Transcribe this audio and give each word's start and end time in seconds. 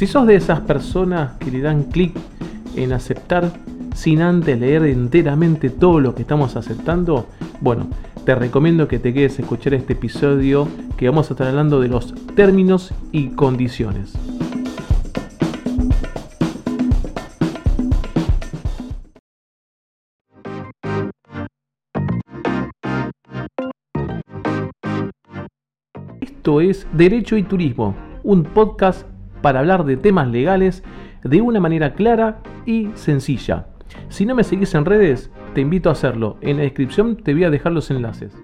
Si 0.00 0.06
sos 0.06 0.26
de 0.26 0.34
esas 0.34 0.60
personas 0.60 1.32
que 1.36 1.50
le 1.50 1.60
dan 1.60 1.82
clic 1.82 2.16
en 2.74 2.94
aceptar 2.94 3.52
sin 3.94 4.22
antes 4.22 4.58
leer 4.58 4.84
enteramente 4.84 5.68
todo 5.68 6.00
lo 6.00 6.14
que 6.14 6.22
estamos 6.22 6.56
aceptando, 6.56 7.26
bueno, 7.60 7.86
te 8.24 8.34
recomiendo 8.34 8.88
que 8.88 8.98
te 8.98 9.12
quedes 9.12 9.38
a 9.38 9.42
escuchar 9.42 9.74
este 9.74 9.92
episodio 9.92 10.66
que 10.96 11.06
vamos 11.06 11.28
a 11.28 11.34
estar 11.34 11.48
hablando 11.48 11.82
de 11.82 11.88
los 11.88 12.14
términos 12.34 12.94
y 13.12 13.28
condiciones. 13.32 14.14
Esto 26.22 26.62
es 26.62 26.86
Derecho 26.94 27.36
y 27.36 27.42
Turismo, 27.42 27.94
un 28.22 28.44
podcast 28.44 29.09
para 29.42 29.60
hablar 29.60 29.84
de 29.84 29.96
temas 29.96 30.28
legales 30.28 30.82
de 31.22 31.40
una 31.40 31.60
manera 31.60 31.94
clara 31.94 32.40
y 32.66 32.88
sencilla. 32.94 33.66
Si 34.08 34.26
no 34.26 34.34
me 34.34 34.44
seguís 34.44 34.74
en 34.74 34.84
redes, 34.84 35.30
te 35.54 35.60
invito 35.60 35.88
a 35.88 35.92
hacerlo. 35.92 36.36
En 36.40 36.58
la 36.58 36.62
descripción 36.62 37.16
te 37.16 37.32
voy 37.32 37.44
a 37.44 37.50
dejar 37.50 37.72
los 37.72 37.90
enlaces. 37.90 38.36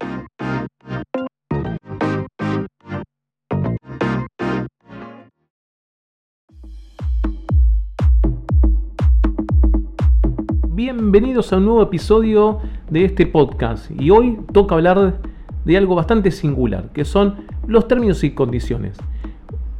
Bienvenidos 10.68 11.52
a 11.52 11.56
un 11.56 11.64
nuevo 11.64 11.82
episodio 11.82 12.60
de 12.90 13.06
este 13.06 13.26
podcast 13.26 13.90
y 13.90 14.10
hoy 14.10 14.38
toca 14.52 14.74
hablar 14.74 15.20
de 15.64 15.76
algo 15.76 15.94
bastante 15.94 16.30
singular, 16.30 16.90
que 16.92 17.04
son 17.04 17.46
los 17.66 17.88
términos 17.88 18.22
y 18.24 18.32
condiciones. 18.32 18.98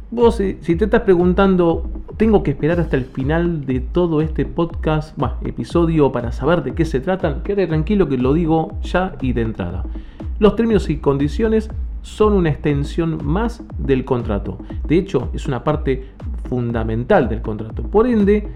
Vos, 0.09 0.35
si 0.35 0.75
te 0.77 0.85
estás 0.85 1.01
preguntando, 1.01 1.89
¿tengo 2.15 2.41
que 2.41 2.51
esperar 2.51 2.79
hasta 2.79 2.95
el 2.95 3.03
final 3.03 3.65
de 3.65 3.81
todo 3.81 4.21
este 4.21 4.45
podcast, 4.45 5.17
episodio, 5.45 6.13
para 6.13 6.31
saber 6.31 6.63
de 6.63 6.73
qué 6.73 6.85
se 6.85 7.01
tratan? 7.01 7.43
Quédate 7.43 7.67
tranquilo 7.67 8.07
que 8.07 8.17
lo 8.17 8.33
digo 8.33 8.79
ya 8.83 9.17
y 9.19 9.33
de 9.33 9.41
entrada. 9.41 9.83
Los 10.39 10.55
términos 10.55 10.89
y 10.89 10.99
condiciones 10.99 11.69
son 12.03 12.31
una 12.31 12.51
extensión 12.51 13.19
más 13.25 13.61
del 13.77 14.05
contrato. 14.05 14.59
De 14.87 14.97
hecho, 14.97 15.29
es 15.33 15.45
una 15.45 15.65
parte 15.65 16.09
fundamental 16.47 17.29
del 17.29 17.41
contrato. 17.41 17.83
Por 17.83 18.07
ende, 18.07 18.47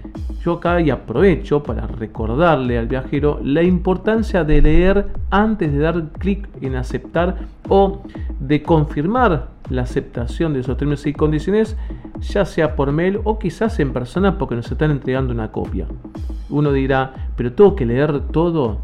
yo 0.42 0.54
acá 0.54 0.80
y 0.80 0.90
aprovecho 0.90 1.62
para 1.62 1.86
recordarle 1.86 2.78
al 2.78 2.88
viajero 2.88 3.40
la 3.42 3.62
importancia 3.62 4.44
de 4.44 4.62
leer 4.62 5.06
antes 5.30 5.72
de 5.72 5.78
dar 5.78 6.08
clic 6.18 6.48
en 6.60 6.76
aceptar 6.76 7.36
o 7.68 8.02
de 8.40 8.62
confirmar 8.62 9.48
la 9.70 9.82
aceptación 9.82 10.52
de 10.52 10.60
esos 10.60 10.76
términos 10.76 11.06
y 11.06 11.12
condiciones, 11.12 11.76
ya 12.20 12.44
sea 12.44 12.76
por 12.76 12.92
mail 12.92 13.20
o 13.24 13.38
quizás 13.38 13.78
en 13.80 13.92
persona 13.92 14.38
porque 14.38 14.54
nos 14.54 14.70
están 14.70 14.90
entregando 14.90 15.32
una 15.32 15.52
copia. 15.52 15.86
Uno 16.50 16.72
dirá, 16.72 17.14
pero 17.36 17.52
tengo 17.52 17.74
que 17.76 17.86
leer 17.86 18.20
todo. 18.28 18.78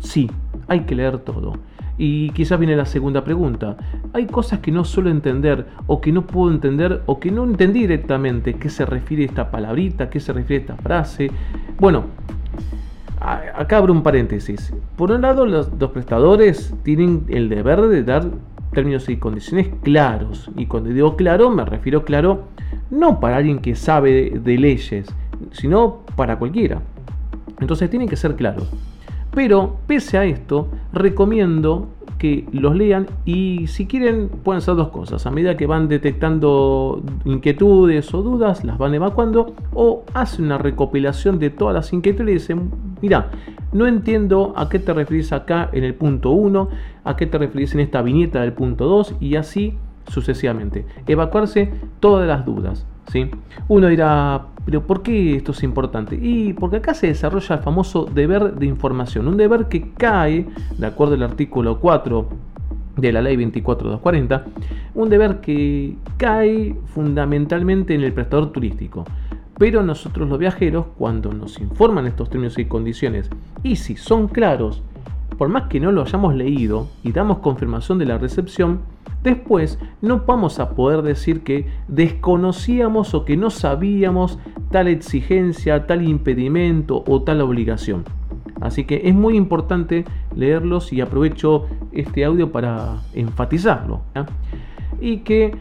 Sí, 0.00 0.30
hay 0.68 0.80
que 0.80 0.94
leer 0.94 1.18
todo. 1.18 1.54
Y 1.98 2.30
quizás 2.30 2.58
viene 2.58 2.76
la 2.76 2.84
segunda 2.84 3.24
pregunta. 3.24 3.76
Hay 4.12 4.26
cosas 4.26 4.60
que 4.60 4.70
no 4.70 4.84
suelo 4.84 5.10
entender 5.10 5.66
o 5.86 6.00
que 6.00 6.12
no 6.12 6.26
puedo 6.26 6.52
entender 6.52 7.02
o 7.06 7.18
que 7.18 7.30
no 7.30 7.44
entendí 7.44 7.80
directamente. 7.80 8.54
¿Qué 8.54 8.68
se 8.68 8.84
refiere 8.84 9.24
esta 9.24 9.50
palabrita? 9.50 10.10
¿Qué 10.10 10.20
se 10.20 10.32
refiere 10.32 10.62
esta 10.62 10.76
frase? 10.76 11.30
Bueno, 11.78 12.04
acá 13.20 13.78
abro 13.78 13.92
un 13.92 14.02
paréntesis. 14.02 14.72
Por 14.96 15.10
un 15.10 15.22
lado, 15.22 15.46
los, 15.46 15.72
los 15.78 15.90
prestadores 15.90 16.74
tienen 16.82 17.24
el 17.28 17.48
deber 17.48 17.80
de 17.82 18.02
dar 18.02 18.30
términos 18.72 19.08
y 19.08 19.16
condiciones 19.16 19.68
claros. 19.82 20.50
Y 20.56 20.66
cuando 20.66 20.90
digo 20.90 21.16
claro, 21.16 21.50
me 21.50 21.64
refiero 21.64 22.04
claro 22.04 22.44
no 22.90 23.20
para 23.20 23.36
alguien 23.36 23.58
que 23.58 23.74
sabe 23.74 24.30
de, 24.30 24.58
leyes, 24.58 25.06
sino 25.52 26.00
para 26.14 26.38
cualquiera. 26.38 26.82
Entonces 27.60 27.90
tienen 27.90 28.08
que 28.08 28.16
ser 28.16 28.36
claros. 28.36 28.68
Pero 29.34 29.76
pese 29.86 30.18
a 30.18 30.24
esto, 30.24 30.68
recomiendo 30.92 31.88
que 32.18 32.46
los 32.52 32.74
lean 32.74 33.06
y 33.24 33.66
si 33.66 33.86
quieren 33.86 34.28
pueden 34.28 34.58
hacer 34.58 34.74
dos 34.74 34.88
cosas. 34.88 35.26
A 35.26 35.30
medida 35.30 35.56
que 35.56 35.66
van 35.66 35.88
detectando 35.88 37.02
inquietudes 37.24 38.12
o 38.14 38.22
dudas, 38.22 38.64
las 38.64 38.78
van 38.78 38.94
evacuando 38.94 39.54
o 39.74 40.04
hacen 40.14 40.46
una 40.46 40.58
recopilación 40.58 41.38
de 41.38 41.50
todas 41.50 41.74
las 41.74 41.92
inquietudes 41.92 42.28
y 42.28 42.32
dicen, 42.34 42.70
mira, 43.02 43.30
no 43.72 43.86
entiendo 43.86 44.54
a 44.56 44.68
qué 44.68 44.78
te 44.78 44.92
referís 44.92 45.32
acá 45.32 45.68
en 45.72 45.84
el 45.84 45.94
punto 45.94 46.30
1, 46.30 46.68
a 47.04 47.16
qué 47.16 47.26
te 47.26 47.38
referís 47.38 47.74
en 47.74 47.80
esta 47.80 48.02
viñeta 48.02 48.40
del 48.40 48.52
punto 48.52 48.86
2 48.86 49.16
y 49.20 49.36
así 49.36 49.74
sucesivamente. 50.08 50.86
Evacuarse 51.06 51.72
todas 52.00 52.26
las 52.26 52.44
dudas. 52.44 52.86
¿sí? 53.10 53.30
Uno 53.68 53.88
dirá, 53.88 54.46
pero 54.64 54.86
¿por 54.86 55.02
qué 55.02 55.36
esto 55.36 55.52
es 55.52 55.62
importante? 55.62 56.18
Y 56.20 56.52
porque 56.52 56.76
acá 56.76 56.94
se 56.94 57.08
desarrolla 57.08 57.56
el 57.56 57.62
famoso 57.62 58.04
deber 58.04 58.54
de 58.54 58.66
información, 58.66 59.28
un 59.28 59.36
deber 59.36 59.66
que 59.66 59.92
cae, 59.92 60.46
de 60.76 60.86
acuerdo 60.86 61.14
al 61.14 61.22
artículo 61.22 61.78
4 61.78 62.28
de 62.96 63.12
la 63.12 63.22
ley 63.22 63.36
24240, 63.36 64.44
un 64.94 65.08
deber 65.08 65.40
que 65.40 65.96
cae 66.16 66.74
fundamentalmente 66.86 67.94
en 67.94 68.02
el 68.02 68.12
prestador 68.12 68.52
turístico. 68.52 69.04
Pero 69.58 69.82
nosotros 69.82 70.28
los 70.28 70.38
viajeros, 70.38 70.86
cuando 70.98 71.32
nos 71.32 71.58
informan 71.60 72.06
estos 72.06 72.28
términos 72.28 72.58
y 72.58 72.66
condiciones, 72.66 73.30
y 73.62 73.76
si 73.76 73.96
son 73.96 74.28
claros, 74.28 74.82
por 75.36 75.48
más 75.48 75.64
que 75.64 75.80
no 75.80 75.92
lo 75.92 76.02
hayamos 76.02 76.34
leído 76.34 76.88
y 77.02 77.12
damos 77.12 77.38
confirmación 77.38 77.98
de 77.98 78.06
la 78.06 78.18
recepción, 78.18 78.80
después 79.22 79.78
no 80.00 80.22
vamos 80.26 80.58
a 80.58 80.70
poder 80.70 81.02
decir 81.02 81.42
que 81.42 81.66
desconocíamos 81.88 83.14
o 83.14 83.24
que 83.24 83.36
no 83.36 83.50
sabíamos 83.50 84.38
tal 84.70 84.88
exigencia, 84.88 85.86
tal 85.86 86.06
impedimento 86.06 87.04
o 87.06 87.22
tal 87.22 87.40
obligación. 87.40 88.04
Así 88.60 88.84
que 88.84 89.02
es 89.04 89.14
muy 89.14 89.36
importante 89.36 90.04
leerlos 90.34 90.92
y 90.92 91.00
aprovecho 91.00 91.66
este 91.92 92.24
audio 92.24 92.52
para 92.52 93.02
enfatizarlo. 93.12 94.00
Y 95.00 95.18
que 95.18 95.54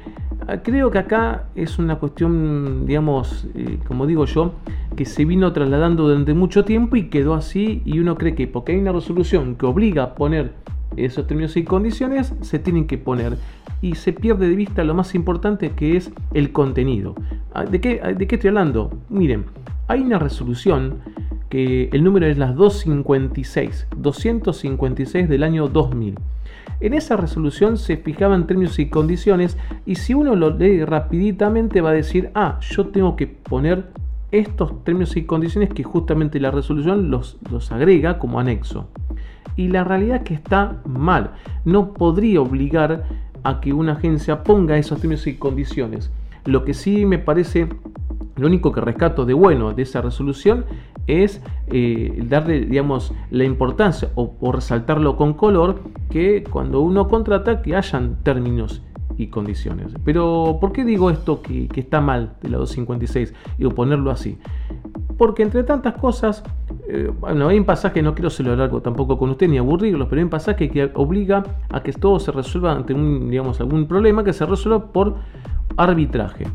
creo 0.64 0.92
que 0.92 1.00
acá 1.00 1.46
es 1.56 1.80
una 1.80 1.98
cuestión, 1.98 2.86
digamos, 2.86 3.48
eh, 3.56 3.80
como 3.88 4.06
digo 4.06 4.26
yo, 4.26 4.54
que 4.96 5.06
se 5.06 5.26
vino 5.26 5.52
trasladando 5.54 6.08
durante 6.08 6.34
mucho 6.34 6.66
tiempo 6.66 6.96
y 6.96 7.10
quedó 7.10 7.34
así 7.34 7.82
y 7.86 8.00
uno 8.00 8.16
cree 8.16 8.36
que 8.36 8.48
porque 8.48 8.74
hay 8.74 8.80
una 8.80 8.92
resolución 8.92 9.56
que 9.56 9.66
obliga 9.66 10.04
a 10.04 10.16
poner 10.16 10.54
esos 10.98 11.28
términos 11.28 11.58
y 11.58 11.64
condiciones, 11.64 12.34
se 12.42 12.60
tienen 12.60 12.88
que 12.88 12.98
poner 12.98 13.38
y 13.82 13.96
se 13.96 14.14
pierde 14.14 14.48
de 14.48 14.56
vista 14.56 14.84
lo 14.84 14.94
más 14.94 15.16
importante 15.16 15.72
que 15.72 15.98
es 15.98 16.12
el 16.34 16.52
contenido. 16.52 17.16
Ah, 17.54 17.66
¿De 17.66 17.82
qué, 17.82 18.02
de 18.18 18.28
qué 18.28 18.36
estoy 18.36 18.50
hablando? 18.50 18.92
Miren, 19.10 19.46
hay 19.88 20.02
una 20.02 20.20
resolución 20.20 21.00
que 21.50 21.90
el 21.92 22.04
número 22.04 22.26
es 22.26 22.38
las 22.38 22.56
256, 22.56 23.88
256 23.98 25.30
del 25.30 25.44
año 25.44 25.68
2000. 25.68 26.16
En 26.80 26.94
esa 26.94 27.16
resolución 27.16 27.78
se 27.78 27.98
fijaban 27.98 28.48
términos 28.48 28.80
y 28.80 28.90
condiciones 28.90 29.58
y 29.86 29.96
si 29.96 30.14
uno 30.14 30.36
lo 30.36 30.50
lee 30.50 30.84
rapiditamente 30.84 31.82
va 31.82 31.92
a 31.92 31.94
decir, 31.94 32.32
ah, 32.36 32.60
yo 32.62 32.88
tengo 32.88 33.16
que 33.16 33.28
poner 33.28 33.86
estos 34.32 34.84
términos 34.84 35.16
y 35.16 35.24
condiciones 35.24 35.70
que 35.70 35.84
justamente 35.84 36.40
la 36.40 36.52
resolución 36.52 37.10
los, 37.10 37.38
los 37.50 37.72
agrega 37.72 38.20
como 38.20 38.40
anexo. 38.40 38.88
Y 39.56 39.70
la 39.70 39.86
realidad 39.86 40.18
es 40.18 40.24
que 40.24 40.34
está 40.34 40.82
mal. 40.86 41.32
No 41.64 41.94
podría 41.94 42.42
obligar 42.42 43.06
a 43.44 43.62
que 43.62 43.72
una 43.72 43.94
agencia 43.94 44.44
ponga 44.44 44.78
esos 44.78 45.00
términos 45.00 45.28
y 45.28 45.36
condiciones. 45.36 46.12
Lo 46.44 46.66
que 46.66 46.74
sí 46.74 47.06
me 47.06 47.20
parece, 47.20 47.70
lo 48.36 48.48
único 48.48 48.74
que 48.74 48.82
rescato 48.82 49.26
de 49.26 49.34
bueno 49.34 49.74
de 49.74 49.84
esa 49.84 50.02
resolución 50.02 50.66
es 51.08 51.42
eh, 51.68 52.24
darle, 52.28 52.62
digamos, 52.62 53.14
la 53.32 53.44
importancia 53.44 54.10
o, 54.16 54.52
resaltarlo 54.52 55.16
con 55.16 55.34
color 55.34 55.80
que 56.10 56.44
cuando 56.44 56.82
uno 56.82 57.08
contrata 57.08 57.62
que 57.62 57.76
hayan 57.76 58.18
términos 58.24 58.82
y 59.18 59.28
condiciones. 59.28 59.94
Pero, 60.04 60.58
¿por 60.60 60.72
qué 60.72 60.84
digo 60.84 61.10
esto 61.10 61.42
que, 61.42 61.70
está 61.76 62.02
mal 62.02 62.34
de 62.42 62.50
la 62.50 62.58
256 62.58 63.34
y 63.58 63.68
ponerlo 63.68 64.12
así? 64.12 64.38
Porque 65.18 65.44
entre 65.44 65.64
tantas 65.64 65.94
cosas, 65.96 66.44
eh, 66.88 67.12
hay 67.24 67.58
un 67.58 67.66
pasaje, 67.66 68.02
no 68.02 68.14
quiero 68.14 68.30
ser 68.30 68.48
largo 68.48 68.82
tampoco 68.82 69.18
con 69.18 69.30
usted 69.30 69.48
ni 69.48 69.58
aburrirlos, 69.58 70.08
pero 70.10 70.20
hay 70.20 70.24
un 70.24 70.30
pasaje 70.30 70.70
que 70.70 70.92
obliga 70.96 71.44
a 71.70 71.82
que 71.82 71.94
todo 71.94 72.20
se 72.20 72.32
resuelva 72.32 72.74
ante 72.74 72.94
un, 72.94 73.30
digamos, 73.30 73.60
algún 73.62 73.88
problema 73.88 74.24
que 74.24 74.34
se 74.34 74.46
resuelva 74.46 74.92
por 74.92 75.16
arbitraje. 75.78 76.46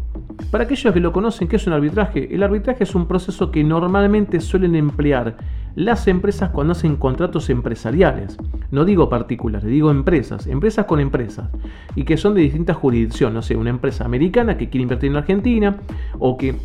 Para 0.50 0.64
aquellos 0.64 0.92
que 0.92 1.00
lo 1.00 1.12
conocen, 1.12 1.46
¿qué 1.46 1.56
es 1.56 1.66
un 1.66 1.72
arbitraje? 1.72 2.34
El 2.34 2.42
arbitraje 2.42 2.84
es 2.84 2.94
un 2.94 3.06
proceso 3.06 3.50
que 3.50 3.62
normalmente 3.62 4.40
suelen 4.40 4.74
emplear 4.74 5.36
las 5.76 6.08
empresas 6.08 6.50
cuando 6.50 6.72
hacen 6.72 6.96
contratos 6.96 7.50
empresariales. 7.50 8.36
No 8.70 8.84
digo 8.84 9.08
particulares, 9.08 9.68
digo 9.68 9.90
empresas, 9.90 10.46
empresas 10.46 10.86
con 10.86 10.98
empresas, 10.98 11.48
y 11.94 12.04
que 12.04 12.16
son 12.16 12.34
de 12.34 12.40
distintas 12.40 12.76
jurisdicciones. 12.76 13.34
No 13.34 13.42
sé, 13.42 13.56
una 13.56 13.70
empresa 13.70 14.04
americana 14.04 14.56
que 14.56 14.68
quiere 14.68 14.82
invertir 14.82 15.10
en 15.10 15.16
Argentina, 15.16 15.76
o 16.18 16.36
que 16.36 16.56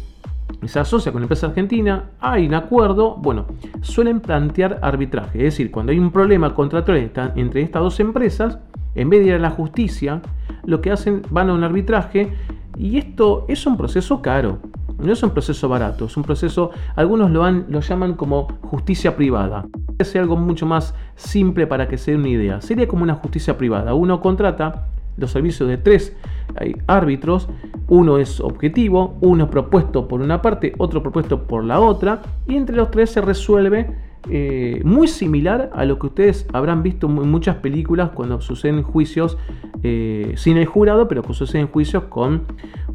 se 0.65 0.79
asocia 0.79 1.11
con 1.11 1.21
la 1.21 1.25
empresa 1.25 1.47
argentina, 1.47 2.05
hay 2.19 2.47
un 2.47 2.55
acuerdo, 2.55 3.15
bueno, 3.15 3.45
suelen 3.81 4.19
plantear 4.19 4.79
arbitraje, 4.81 5.39
es 5.39 5.43
decir, 5.53 5.71
cuando 5.71 5.91
hay 5.91 5.99
un 5.99 6.11
problema 6.11 6.53
contractual 6.55 7.11
entre 7.35 7.61
estas 7.61 7.81
dos 7.81 7.99
empresas, 7.99 8.57
en 8.95 9.09
vez 9.09 9.21
de 9.21 9.27
ir 9.27 9.33
a 9.33 9.39
la 9.39 9.49
justicia, 9.49 10.21
lo 10.63 10.81
que 10.81 10.91
hacen 10.91 11.21
van 11.29 11.49
a 11.49 11.53
un 11.53 11.63
arbitraje 11.63 12.31
y 12.75 12.97
esto 12.97 13.45
es 13.47 13.65
un 13.65 13.77
proceso 13.77 14.21
caro. 14.21 14.59
No 14.97 15.11
es 15.11 15.21
un 15.23 15.31
proceso 15.31 15.67
barato, 15.67 16.05
es 16.05 16.15
un 16.15 16.23
proceso, 16.23 16.71
algunos 16.95 17.29
lo, 17.29 17.49
lo 17.49 17.79
llaman 17.81 18.13
como 18.13 18.47
justicia 18.61 19.15
privada. 19.15 19.65
Es 19.99 20.15
algo 20.15 20.37
mucho 20.37 20.65
más 20.65 20.93
simple 21.15 21.67
para 21.67 21.87
que 21.87 21.97
se 21.97 22.11
dé 22.11 22.17
una 22.17 22.29
idea. 22.29 22.61
Sería 22.61 22.87
como 22.87 23.03
una 23.03 23.15
justicia 23.15 23.57
privada. 23.57 23.93
Uno 23.93 24.21
contrata 24.21 24.87
los 25.17 25.31
servicios 25.31 25.69
de 25.69 25.77
tres 25.77 26.15
árbitros, 26.87 27.47
uno 27.87 28.17
es 28.17 28.39
objetivo, 28.39 29.17
uno 29.21 29.45
es 29.45 29.49
propuesto 29.49 30.07
por 30.07 30.21
una 30.21 30.41
parte, 30.41 30.73
otro 30.77 31.01
propuesto 31.01 31.43
por 31.43 31.63
la 31.63 31.79
otra, 31.79 32.21
y 32.47 32.55
entre 32.55 32.75
los 32.75 32.91
tres 32.91 33.11
se 33.11 33.21
resuelve 33.21 33.95
eh, 34.29 34.81
muy 34.83 35.07
similar 35.07 35.69
a 35.73 35.85
lo 35.85 35.99
que 35.99 36.07
ustedes 36.07 36.47
habrán 36.53 36.81
visto 36.81 37.07
en 37.07 37.29
muchas 37.29 37.57
películas 37.57 38.09
cuando 38.11 38.41
suceden 38.41 38.81
juicios 38.81 39.37
eh, 39.83 40.33
sin 40.35 40.57
el 40.57 40.65
jurado, 40.65 41.07
pero 41.07 41.21
que 41.21 41.33
suceden 41.33 41.67
juicios 41.67 42.05
con 42.05 42.43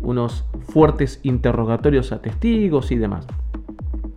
unos 0.03 0.45
fuertes 0.69 1.21
interrogatorios 1.23 2.13
a 2.13 2.21
testigos 2.21 2.91
y 2.91 2.97
demás. 2.97 3.27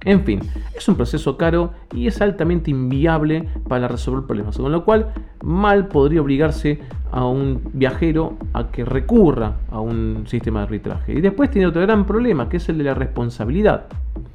En 0.05 0.25
fin, 0.25 0.41
es 0.75 0.87
un 0.87 0.95
proceso 0.95 1.37
caro 1.37 1.71
y 1.93 2.07
es 2.07 2.21
altamente 2.21 2.71
inviable 2.71 3.47
para 3.67 3.87
resolver 3.87 4.25
problemas, 4.25 4.57
con 4.57 4.71
lo 4.71 4.83
cual 4.83 5.13
mal 5.41 5.87
podría 5.87 6.21
obligarse 6.21 6.79
a 7.11 7.25
un 7.25 7.61
viajero 7.73 8.37
a 8.53 8.69
que 8.69 8.83
recurra 8.83 9.53
a 9.71 9.79
un 9.79 10.25
sistema 10.27 10.59
de 10.59 10.65
arbitraje. 10.65 11.13
Y 11.13 11.21
después 11.21 11.51
tiene 11.51 11.67
otro 11.67 11.81
gran 11.81 12.05
problema, 12.05 12.49
que 12.49 12.57
es 12.57 12.67
el 12.69 12.79
de 12.79 12.83
la 12.85 12.95
responsabilidad. 12.95 13.85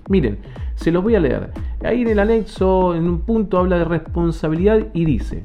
Miren, 0.09 0.39
se 0.75 0.91
los 0.91 1.03
voy 1.03 1.15
a 1.15 1.21
leer. 1.21 1.51
Ahí 1.85 2.03
en 2.03 2.09
el 2.09 2.19
anexo, 2.19 2.95
en 2.95 3.05
un 3.05 3.21
punto, 3.21 3.59
habla 3.59 3.79
de 3.79 3.85
responsabilidad 3.85 4.87
y 4.95 5.05
dice, 5.05 5.45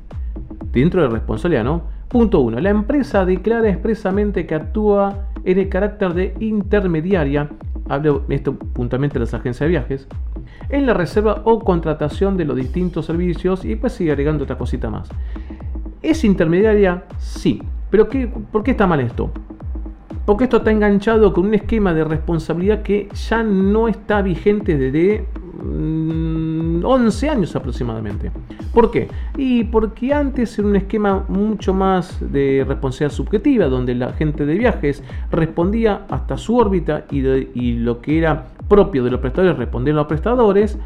dentro 0.71 1.01
de 1.01 1.09
responsabilidad, 1.09 1.65
¿no? 1.65 1.83
Punto 2.07 2.39
1. 2.39 2.59
La 2.59 2.69
empresa 2.69 3.25
declara 3.25 3.69
expresamente 3.69 4.45
que 4.45 4.55
actúa 4.55 5.27
en 5.43 5.59
el 5.59 5.67
carácter 5.67 6.13
de 6.13 6.35
intermediaria, 6.39 7.49
hablo 7.89 8.23
esto 8.29 8.55
puntualmente 8.55 9.15
de 9.15 9.21
las 9.21 9.33
agencias 9.33 9.67
de 9.67 9.69
viajes, 9.69 10.07
en 10.69 10.85
la 10.85 10.93
reserva 10.93 11.41
o 11.43 11.59
contratación 11.59 12.37
de 12.37 12.45
los 12.45 12.55
distintos 12.55 13.07
servicios 13.07 13.65
y 13.65 13.69
después 13.69 13.93
sigue 13.93 14.11
agregando 14.11 14.43
otra 14.43 14.57
cosita 14.57 14.89
más. 14.89 15.09
¿Es 16.01 16.23
intermediaria? 16.23 17.03
Sí. 17.17 17.61
¿Pero 17.89 18.07
qué, 18.09 18.27
por 18.27 18.63
qué 18.63 18.71
está 18.71 18.87
mal 18.87 18.99
esto? 18.99 19.31
Porque 20.25 20.45
esto 20.45 20.57
está 20.57 20.71
enganchado 20.71 21.33
con 21.33 21.47
un 21.47 21.53
esquema 21.53 21.93
de 21.93 22.03
responsabilidad 22.05 22.81
que 22.81 23.09
ya 23.29 23.43
no 23.43 23.89
está 23.89 24.21
vigente 24.21 24.77
desde 24.77 25.25
11 25.61 27.27
mm, 27.27 27.29
años 27.29 27.55
aproximadamente. 27.55 28.31
¿Por 28.73 28.89
qué? 28.89 29.09
Y 29.37 29.65
porque 29.65 30.13
antes 30.13 30.57
era 30.57 30.67
un 30.67 30.75
esquema 30.77 31.25
mucho 31.27 31.73
más 31.73 32.19
de 32.31 32.65
responsabilidad 32.67 33.15
subjetiva, 33.15 33.65
donde 33.65 33.95
la 33.95 34.13
gente 34.13 34.45
de 34.45 34.55
viajes 34.55 35.03
respondía 35.29 36.05
hasta 36.09 36.37
su 36.37 36.57
órbita 36.57 37.05
y, 37.11 37.73
lo 37.73 38.01
que 38.01 38.17
era 38.17 38.45
propio 38.67 39.03
de 39.03 39.11
los 39.11 39.19
prestadores 39.19 39.57
respondían 39.57 39.97
los 39.97 40.07
prestadores. 40.07 40.77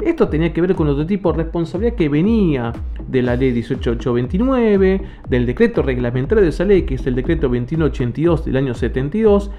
Esto 0.00 0.28
tenía 0.28 0.52
que 0.52 0.60
ver 0.60 0.76
con 0.76 0.86
otro 0.88 1.06
tipo 1.06 1.32
de 1.32 1.38
responsabilidad 1.38 1.96
que 1.96 2.08
venía 2.08 2.72
de 3.08 3.22
la 3.22 3.34
ley 3.34 3.50
18829, 3.52 5.02
del 5.28 5.46
decreto 5.46 5.82
reglamentario 5.82 6.40
de 6.42 6.50
esa 6.50 6.64
ley, 6.64 6.82
que 6.82 6.94
es 6.94 7.04
el 7.06 7.16
decreto 7.16 7.48
2182 7.48 8.44
del 8.44 8.56
año 8.56 8.74
72, 8.74 9.50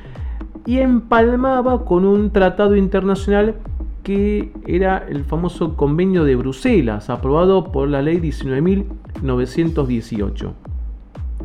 y 0.66 0.80
empalmaba 0.80 1.84
con 1.84 2.06
un 2.06 2.32
tratado 2.32 2.78
internacional 2.78 3.56
que 4.04 4.54
era 4.66 5.06
el 5.10 5.26
famoso 5.26 5.76
convenio 5.76 6.24
de 6.24 6.36
Bruselas, 6.36 7.10
aprobado 7.10 7.72
por 7.72 7.90
la 7.90 8.02
ley 8.02 8.20
19.918. 8.20 10.54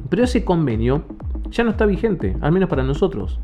Pero 0.08 0.25
ese 0.25 0.44
convenio 0.44 1.02
ya 1.50 1.64
no 1.64 1.70
está 1.70 1.87
vigente, 1.87 2.37
al 2.40 2.52
menos 2.52 2.69
para 2.69 2.85
nosotros. 2.85 3.40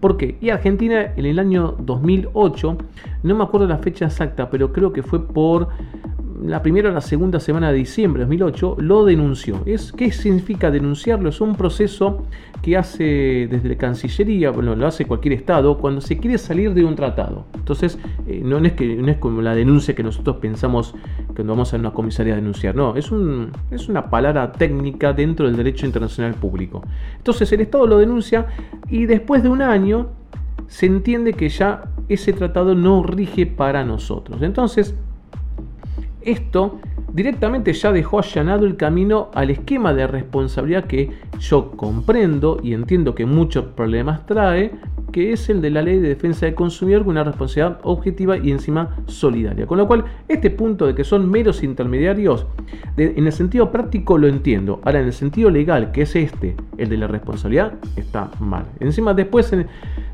¿Por 0.00 0.16
qué? 0.16 0.36
Y 0.40 0.50
Argentina 0.50 1.12
en 1.16 1.26
el 1.26 1.38
año 1.38 1.74
2008, 1.78 2.78
no 3.22 3.34
me 3.34 3.44
acuerdo 3.44 3.66
la 3.66 3.78
fecha 3.78 4.06
exacta, 4.06 4.50
pero 4.50 4.72
creo 4.72 4.92
que 4.92 5.02
fue 5.02 5.26
por 5.26 5.68
la 6.44 6.62
primera 6.62 6.90
o 6.90 6.92
la 6.92 7.00
segunda 7.00 7.40
semana 7.40 7.72
de 7.72 7.78
diciembre 7.78 8.20
de 8.20 8.26
2008, 8.26 8.76
lo 8.78 9.04
denunció. 9.04 9.64
¿Qué 9.64 10.12
significa 10.12 10.70
denunciarlo? 10.70 11.28
Es 11.28 11.40
un 11.40 11.56
proceso 11.56 12.22
que 12.62 12.76
hace 12.76 13.48
desde 13.50 13.68
la 13.68 13.76
Cancillería, 13.76 14.50
bueno, 14.50 14.74
lo 14.74 14.86
hace 14.86 15.04
cualquier 15.04 15.34
Estado, 15.34 15.78
cuando 15.78 16.00
se 16.00 16.18
quiere 16.18 16.38
salir 16.38 16.74
de 16.74 16.84
un 16.84 16.96
tratado. 16.96 17.46
Entonces, 17.54 17.98
eh, 18.26 18.40
no, 18.44 18.58
es 18.58 18.72
que, 18.72 18.96
no 18.96 19.08
es 19.08 19.18
como 19.18 19.42
la 19.42 19.54
denuncia 19.54 19.94
que 19.94 20.02
nosotros 20.02 20.36
pensamos 20.36 20.94
cuando 21.34 21.52
vamos 21.52 21.72
a 21.72 21.76
una 21.76 21.92
comisaría 21.92 22.34
a 22.34 22.36
denunciar, 22.36 22.74
no, 22.74 22.96
es, 22.96 23.12
un, 23.12 23.52
es 23.70 23.88
una 23.88 24.10
palabra 24.10 24.52
técnica 24.52 25.12
dentro 25.12 25.46
del 25.46 25.56
derecho 25.56 25.86
internacional 25.86 26.34
público. 26.34 26.82
Entonces, 27.16 27.50
el 27.52 27.60
Estado 27.60 27.86
lo 27.86 27.98
denuncia 27.98 28.46
y 28.88 29.06
después 29.06 29.42
de 29.42 29.48
un 29.48 29.62
año 29.62 30.08
se 30.66 30.86
entiende 30.86 31.32
que 31.32 31.48
ya 31.48 31.84
ese 32.08 32.32
tratado 32.32 32.74
no 32.74 33.02
rige 33.02 33.46
para 33.46 33.84
nosotros. 33.84 34.42
Entonces, 34.42 34.94
esto 36.22 36.80
directamente 37.12 37.72
ya 37.72 37.92
dejó 37.92 38.18
allanado 38.18 38.66
el 38.66 38.76
camino 38.76 39.30
al 39.34 39.50
esquema 39.50 39.94
de 39.94 40.06
responsabilidad 40.06 40.84
que 40.84 41.10
yo 41.38 41.70
comprendo 41.72 42.58
y 42.62 42.74
entiendo 42.74 43.14
que 43.14 43.26
muchos 43.26 43.64
problemas 43.66 44.26
trae, 44.26 44.72
que 45.12 45.32
es 45.32 45.48
el 45.48 45.62
de 45.62 45.70
la 45.70 45.82
ley 45.82 45.98
de 45.98 46.08
defensa 46.08 46.46
del 46.46 46.54
consumidor 46.54 47.02
con 47.02 47.12
una 47.12 47.24
responsabilidad 47.24 47.80
objetiva 47.82 48.36
y 48.36 48.50
encima 48.50 48.96
solidaria. 49.06 49.66
Con 49.66 49.78
lo 49.78 49.86
cual, 49.86 50.04
este 50.28 50.50
punto 50.50 50.86
de 50.86 50.94
que 50.94 51.04
son 51.04 51.30
meros 51.30 51.62
intermediarios, 51.62 52.46
en 52.96 53.26
el 53.26 53.32
sentido 53.32 53.72
práctico 53.72 54.18
lo 54.18 54.28
entiendo. 54.28 54.80
Ahora, 54.84 55.00
en 55.00 55.06
el 55.06 55.12
sentido 55.12 55.50
legal, 55.50 55.92
que 55.92 56.02
es 56.02 56.14
este, 56.14 56.56
el 56.76 56.90
de 56.90 56.98
la 56.98 57.06
responsabilidad, 57.06 57.74
está 57.96 58.30
mal. 58.38 58.66
Encima, 58.80 59.14
después, 59.14 59.54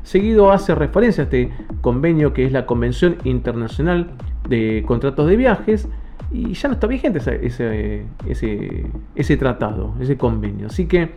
seguido 0.03 0.51
hace 0.51 0.73
referencia 0.75 1.23
a 1.23 1.25
este 1.25 1.51
convenio 1.81 2.33
que 2.33 2.45
es 2.45 2.51
la 2.51 2.65
Convención 2.65 3.17
Internacional 3.25 4.11
de 4.47 4.83
Contratos 4.87 5.27
de 5.27 5.35
Viajes, 5.35 5.89
y 6.31 6.53
ya 6.53 6.69
no 6.69 6.73
está 6.73 6.87
vigente 6.87 7.19
ese, 7.19 8.05
ese, 8.25 8.85
ese, 9.15 9.37
tratado, 9.37 9.93
ese 9.99 10.17
convenio. 10.17 10.67
Así 10.67 10.85
que 10.85 11.11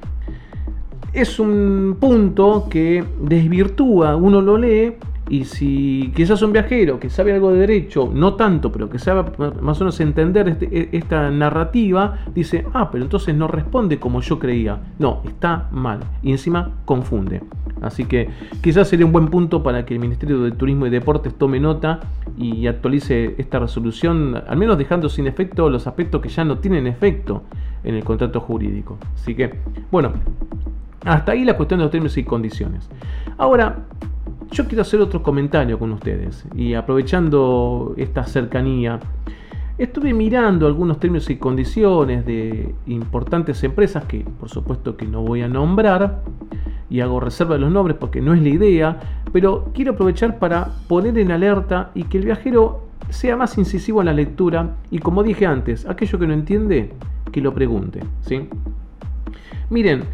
es 1.13 1.39
un 1.39 1.97
punto 2.01 2.69
que 2.71 3.05
desvirtúa, 3.21 4.17
uno 4.17 4.41
lo 4.41 4.59
lee 4.59 4.95
y 5.29 5.45
si 5.45 6.13
quizás 6.15 6.41
un 6.43 6.53
viajero 6.53 6.99
que 6.99 7.11
sabe 7.11 7.35
algo 7.35 7.53
de 7.53 7.61
derecho, 7.61 8.11
no 8.13 8.35
tanto, 8.35 8.73
pero 8.73 8.89
que 8.89 8.99
sabe 8.99 9.25
más 9.61 9.81
o 9.81 9.85
menos 9.85 10.01
entender 10.01 10.49
este, 10.49 10.69
e, 10.73 10.89
esta 10.93 11.31
narrativa, 11.31 12.19
dice, 12.35 12.65
ah, 12.73 12.91
pero 12.91 13.05
entonces 13.05 13.35
no 13.35 13.47
responde 13.47 13.99
como 13.99 14.21
yo 14.21 14.39
creía. 14.39 14.81
No, 14.99 15.23
está 15.27 15.69
mal. 15.71 16.01
Y 16.23 16.33
encima 16.33 16.71
confunde. 16.85 17.43
Así 17.83 18.07
que 18.07 18.29
quizás 18.63 18.89
sería 18.89 19.07
un 19.07 19.13
buen 19.13 19.29
punto 19.29 19.63
para 19.63 19.85
que 19.85 19.95
el 19.95 20.01
Ministerio 20.01 20.41
de 20.41 20.51
Turismo 20.53 20.87
y 20.87 20.91
Deportes 20.91 21.35
tome 21.35 21.61
nota 21.61 22.01
y 22.37 22.67
actualice 22.67 23.35
esta 23.39 23.59
resolución, 23.59 24.43
al 24.47 24.57
menos 24.57 24.79
dejando 24.79 25.09
sin 25.09 25.27
efecto 25.27 25.69
los 25.69 25.87
aspectos 25.87 26.21
que 26.23 26.29
ya 26.29 26.45
no 26.45 26.59
tienen 26.59 26.87
efecto 26.87 27.43
en 27.85 27.95
el 27.95 28.05
contrato 28.05 28.41
jurídico. 28.41 28.99
Así 29.15 29.35
que, 29.35 29.55
bueno, 29.91 30.13
hasta 31.05 31.33
ahí 31.33 31.45
la 31.45 31.57
cuestión 31.57 31.79
de 31.79 31.85
los 31.85 31.93
términos 31.93 32.17
y 32.17 32.25
condiciones. 32.25 32.89
Ahora, 33.37 33.85
yo 34.51 34.67
quiero 34.67 34.83
hacer 34.83 35.01
otro 35.01 35.23
comentario 35.23 35.79
con 35.79 35.93
ustedes 35.93 36.45
y 36.55 36.75
aprovechando 36.75 37.95
esta 37.97 38.25
cercanía, 38.25 38.99
estuve 39.77 40.13
mirando 40.13 40.67
algunos 40.67 40.99
términos 40.99 41.29
y 41.31 41.37
condiciones 41.37 42.25
de 42.25 42.75
importantes 42.87 43.63
empresas 43.65 44.05
que 44.05 44.21
por 44.21 44.49
supuesto 44.49 44.97
que 44.97 45.07
no 45.07 45.23
voy 45.23 45.43
a 45.43 45.49
nombrar 45.49 46.23
y 46.91 47.01
hago 47.01 47.21
reserva 47.21 47.55
de 47.55 47.61
los 47.61 47.71
nombres 47.71 47.97
porque 47.99 48.21
no 48.21 48.33
es 48.33 48.43
la 48.43 48.49
idea, 48.49 49.01
pero 49.33 49.71
quiero 49.75 49.93
aprovechar 49.93 50.39
para 50.39 50.71
poner 50.89 51.19
en 51.19 51.31
alerta 51.31 51.91
y 51.95 52.05
que 52.05 52.19
el 52.19 52.25
viajero 52.25 52.89
sea 53.11 53.37
más 53.37 53.57
incisivo 53.59 54.01
en 54.01 54.07
la 54.07 54.13
lectura 54.13 54.77
y 54.91 54.99
como 54.99 55.23
dije 55.23 55.47
antes, 55.47 55.87
aquello 55.87 56.19
que 56.19 56.27
no 56.27 56.33
entiende, 56.33 56.93
que 57.31 57.41
lo 57.41 57.55
pregunte. 57.55 58.01
¿sí? 58.23 58.49
Miren, 59.71 60.05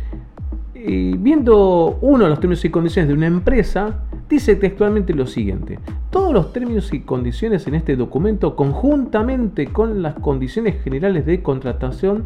eh, 0.74 1.14
viendo 1.18 1.98
uno 2.02 2.24
de 2.24 2.30
los 2.30 2.40
términos 2.40 2.64
y 2.64 2.70
condiciones 2.70 3.08
de 3.08 3.14
una 3.14 3.26
empresa, 3.26 4.03
dice 4.28 4.56
textualmente 4.56 5.14
lo 5.14 5.26
siguiente. 5.26 5.78
Todos 6.10 6.32
los 6.32 6.52
términos 6.52 6.92
y 6.92 7.00
condiciones 7.00 7.66
en 7.66 7.74
este 7.74 7.96
documento, 7.96 8.56
conjuntamente 8.56 9.66
con 9.66 10.02
las 10.02 10.14
condiciones 10.14 10.82
generales 10.82 11.26
de 11.26 11.42
contratación, 11.42 12.24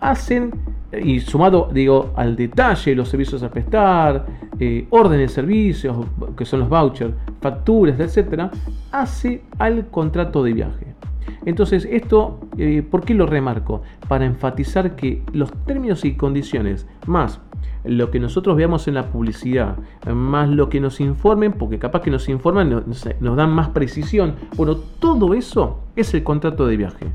hacen, 0.00 0.52
y 0.92 1.20
sumado 1.20 1.70
digo, 1.72 2.12
al 2.16 2.36
detalle, 2.36 2.94
los 2.94 3.08
servicios 3.08 3.42
a 3.42 3.50
prestar, 3.50 4.26
eh, 4.58 4.86
orden 4.90 5.18
de 5.18 5.28
servicios, 5.28 5.96
que 6.36 6.44
son 6.44 6.60
los 6.60 6.68
vouchers, 6.68 7.14
facturas, 7.40 7.98
etc., 8.00 8.50
hace 8.92 9.42
al 9.58 9.86
contrato 9.86 10.42
de 10.42 10.52
viaje. 10.52 10.86
Entonces, 11.44 11.88
esto, 11.90 12.40
eh, 12.58 12.82
¿por 12.88 13.04
qué 13.04 13.14
lo 13.14 13.26
remarco? 13.26 13.82
Para 14.08 14.26
enfatizar 14.26 14.96
que 14.96 15.22
los 15.32 15.52
términos 15.64 16.04
y 16.04 16.14
condiciones 16.14 16.86
más 17.06 17.40
lo 17.84 18.10
que 18.10 18.20
nosotros 18.20 18.56
veamos 18.56 18.88
en 18.88 18.94
la 18.94 19.10
publicidad, 19.10 19.76
más 20.14 20.48
lo 20.48 20.68
que 20.68 20.80
nos 20.80 21.00
informen, 21.00 21.52
porque 21.52 21.78
capaz 21.78 22.02
que 22.02 22.10
nos 22.10 22.28
informan, 22.28 22.70
nos, 22.70 23.36
dan 23.36 23.50
más 23.50 23.68
precisión. 23.70 24.34
Bueno, 24.56 24.76
todo 24.76 25.34
eso 25.34 25.80
es 25.96 26.12
el 26.14 26.22
contrato 26.22 26.66
de 26.66 26.76
viaje. 26.76 27.06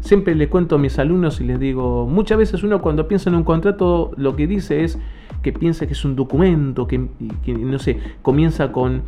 Siempre 0.00 0.34
le 0.34 0.48
cuento 0.48 0.76
a 0.76 0.78
mis 0.78 0.98
alumnos 0.98 1.40
y 1.40 1.44
les 1.44 1.58
digo, 1.58 2.06
muchas 2.06 2.38
veces 2.38 2.62
uno 2.62 2.80
cuando 2.80 3.08
piensa 3.08 3.30
en 3.30 3.36
un 3.36 3.44
contrato 3.44 4.12
lo 4.16 4.36
que 4.36 4.46
dice 4.46 4.84
es 4.84 4.98
que 5.42 5.52
piensa 5.52 5.86
que 5.86 5.92
es 5.92 6.04
un 6.04 6.16
documento, 6.16 6.86
que, 6.86 6.98
no 7.46 7.78
sé, 7.78 7.98
comienza 8.22 8.72
con 8.72 9.02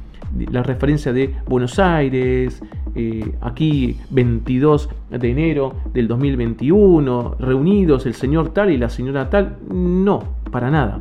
la 0.51 0.63
referencia 0.63 1.13
de 1.13 1.35
Buenos 1.47 1.79
Aires, 1.79 2.63
eh, 2.95 3.33
aquí 3.41 3.97
22 4.11 4.89
de 5.11 5.31
enero 5.31 5.75
del 5.93 6.07
2021, 6.07 7.37
reunidos 7.39 8.07
el 8.07 8.15
señor 8.15 8.51
tal 8.51 8.71
y 8.71 8.77
la 8.77 8.91
señora 8.91 9.29
tal, 9.29 9.59
no, 9.69 10.40
para 10.51 10.71
nada. 10.71 11.01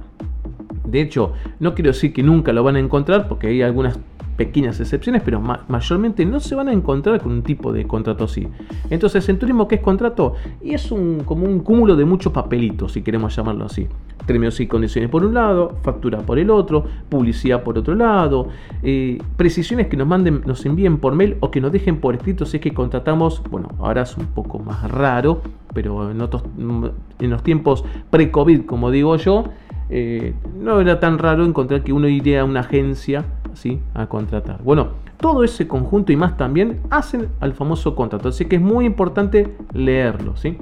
De 0.85 1.01
hecho, 1.01 1.33
no 1.59 1.75
quiero 1.75 1.91
decir 1.91 2.13
que 2.13 2.23
nunca 2.23 2.53
lo 2.53 2.63
van 2.63 2.75
a 2.75 2.79
encontrar 2.79 3.27
porque 3.27 3.47
hay 3.47 3.61
algunas 3.61 3.99
pequeñas 4.39 4.79
excepciones, 4.79 5.21
pero 5.21 5.41
mayormente 5.41 6.25
no 6.25 6.39
se 6.39 6.55
van 6.55 6.69
a 6.69 6.71
encontrar 6.71 7.21
con 7.21 7.33
un 7.33 7.43
tipo 7.43 7.73
de 7.73 7.85
contrato 7.85 8.23
así. 8.23 8.47
Entonces, 8.89 9.27
en 9.27 9.37
turismo, 9.37 9.67
¿qué 9.67 9.75
es 9.75 9.81
contrato? 9.81 10.33
Y 10.63 10.73
es 10.73 10.93
un, 10.93 11.23
como 11.25 11.45
un 11.45 11.59
cúmulo 11.59 11.97
de 11.97 12.05
muchos 12.05 12.31
papelitos, 12.31 12.93
si 12.93 13.01
queremos 13.01 13.35
llamarlo 13.35 13.65
así. 13.65 13.89
Términos 14.25 14.57
y 14.61 14.67
condiciones 14.67 15.09
por 15.09 15.25
un 15.25 15.33
lado, 15.33 15.77
factura 15.83 16.19
por 16.19 16.39
el 16.39 16.49
otro, 16.51 16.85
publicidad 17.09 17.63
por 17.63 17.77
otro 17.77 17.95
lado, 17.95 18.47
eh, 18.81 19.17
precisiones 19.35 19.87
que 19.87 19.97
nos 19.97 20.07
manden, 20.07 20.41
nos 20.45 20.65
envíen 20.65 20.99
por 20.99 21.15
mail 21.15 21.35
o 21.41 21.51
que 21.51 21.59
nos 21.59 21.73
dejen 21.73 21.99
por 21.99 22.15
escrito 22.15 22.45
si 22.45 22.57
es 22.57 22.63
que 22.63 22.73
contratamos, 22.73 23.43
bueno, 23.51 23.67
ahora 23.79 24.03
es 24.03 24.15
un 24.15 24.27
poco 24.27 24.57
más 24.59 24.89
raro, 24.89 25.41
pero 25.73 26.11
en, 26.11 26.21
otros, 26.21 26.43
en 26.57 27.29
los 27.29 27.43
tiempos 27.43 27.83
pre-COVID, 28.09 28.65
como 28.65 28.91
digo 28.91 29.15
yo, 29.17 29.45
eh, 29.89 30.33
no 30.55 30.79
era 30.79 30.99
tan 30.99 31.17
raro 31.17 31.45
encontrar 31.45 31.83
que 31.83 31.93
uno 31.93 32.07
iría 32.07 32.41
a 32.41 32.45
una 32.45 32.59
agencia 32.59 33.25
¿sí? 33.53 33.79
a 33.95 34.07
contratar. 34.07 34.61
Bueno, 34.63 34.89
todo 35.17 35.43
ese 35.43 35.67
conjunto 35.67 36.11
y 36.11 36.15
más 36.15 36.37
también 36.37 36.79
hacen 36.89 37.29
al 37.39 37.53
famoso 37.53 37.95
contrato, 37.95 38.29
así 38.29 38.45
que 38.45 38.57
es 38.57 38.61
muy 38.61 38.85
importante 38.85 39.55
leerlo. 39.73 40.35
¿sí? 40.35 40.57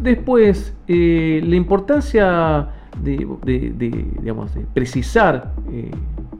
Después, 0.00 0.76
eh, 0.88 1.40
la 1.44 1.56
importancia 1.56 2.68
de, 3.00 3.26
precisar 4.74 5.52
eh, 5.70 5.90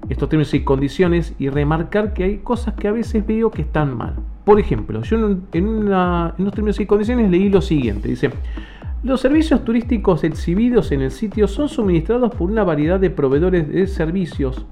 estos 0.09 0.28
términos 0.28 0.52
y 0.54 0.64
condiciones 0.64 1.35
y 1.38 1.49
remarcar 1.49 2.12
que 2.12 2.25
hay 2.25 2.38
cosas 2.38 2.75
que 2.75 2.88
a 2.88 2.92
veces 2.92 3.25
veo 3.25 3.50
que 3.50 3.62
están 3.62 3.97
mal. 3.97 4.16
Por 4.44 4.58
ejemplo, 4.58 5.02
yo 5.02 5.16
en, 5.16 5.42
en 5.52 5.90
los 5.90 6.52
términos 6.52 6.80
y 6.80 6.87
condiciones 6.87 7.30
leí 7.30 7.49
lo 7.49 7.61
siguiente, 7.61 8.08
dice, 8.08 8.30
los 9.04 9.20
servicios 9.20 9.64
turísticos 9.64 10.22
exhibidos 10.22 10.92
en 10.92 11.02
el 11.02 11.11
sitio 11.11 11.49
son 11.49 11.68
suministrados 11.68 12.32
por 12.34 12.49
una 12.49 12.62
variedad 12.62 13.00
de 13.00 13.11
proveedores 13.11 13.68
de 13.68 13.87
servicios, 13.88 14.64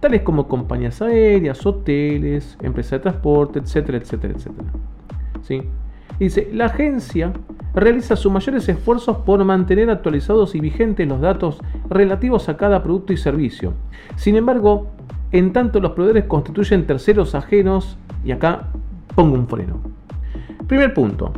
tales 0.00 0.20
como 0.20 0.48
compañías 0.48 1.00
aéreas, 1.00 1.64
hoteles, 1.64 2.58
empresas 2.60 2.92
de 2.92 2.98
transporte, 3.00 3.58
etcétera, 3.58 3.96
etcétera, 3.96 4.34
etcétera. 4.36 4.68
¿Sí? 5.42 5.62
Dice, 6.18 6.50
la 6.52 6.66
agencia 6.66 7.32
realiza 7.74 8.16
sus 8.16 8.30
mayores 8.30 8.68
esfuerzos 8.68 9.16
por 9.18 9.42
mantener 9.44 9.88
actualizados 9.88 10.54
y 10.54 10.60
vigentes 10.60 11.08
los 11.08 11.22
datos 11.22 11.58
relativos 11.88 12.50
a 12.50 12.58
cada 12.58 12.82
producto 12.82 13.14
y 13.14 13.16
servicio. 13.16 13.72
Sin 14.16 14.36
embargo, 14.36 14.88
en 15.32 15.54
tanto 15.54 15.80
los 15.80 15.92
proveedores 15.92 16.24
constituyen 16.24 16.86
terceros 16.86 17.34
ajenos, 17.34 17.96
y 18.22 18.32
acá 18.32 18.68
pongo 19.14 19.34
un 19.34 19.46
freno. 19.48 19.80
Primer 20.66 20.94
punto, 20.94 21.32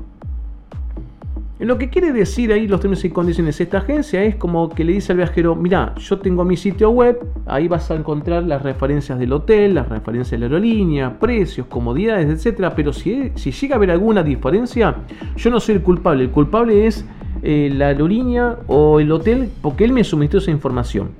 lo 1.62 1.78
que 1.78 1.90
quiere 1.90 2.12
decir 2.12 2.52
ahí 2.52 2.66
los 2.66 2.80
términos 2.80 3.04
y 3.04 3.10
condiciones 3.10 3.60
esta 3.60 3.78
agencia 3.78 4.24
es 4.24 4.34
como 4.34 4.68
que 4.68 4.84
le 4.84 4.94
dice 4.94 5.12
al 5.12 5.18
viajero, 5.18 5.54
mira, 5.54 5.94
yo 5.94 6.18
tengo 6.18 6.44
mi 6.44 6.56
sitio 6.56 6.90
web, 6.90 7.24
ahí 7.46 7.68
vas 7.68 7.88
a 7.92 7.94
encontrar 7.94 8.42
las 8.42 8.62
referencias 8.62 9.16
del 9.16 9.32
hotel, 9.32 9.74
las 9.74 9.88
referencias 9.88 10.32
de 10.32 10.38
la 10.38 10.46
aerolínea, 10.46 11.20
precios, 11.20 11.68
comodidades, 11.68 12.28
etcétera, 12.28 12.74
pero 12.74 12.92
si, 12.92 13.30
si 13.36 13.52
llega 13.52 13.74
a 13.74 13.76
haber 13.76 13.92
alguna 13.92 14.24
diferencia, 14.24 14.96
yo 15.36 15.50
no 15.50 15.60
soy 15.60 15.76
el 15.76 15.82
culpable, 15.82 16.24
el 16.24 16.30
culpable 16.30 16.88
es 16.88 17.04
eh, 17.44 17.70
la 17.72 17.86
aerolínea 17.86 18.58
o 18.66 18.98
el 18.98 19.12
hotel 19.12 19.48
porque 19.62 19.84
él 19.84 19.92
me 19.92 20.02
suministró 20.02 20.40
esa 20.40 20.50
información. 20.50 21.10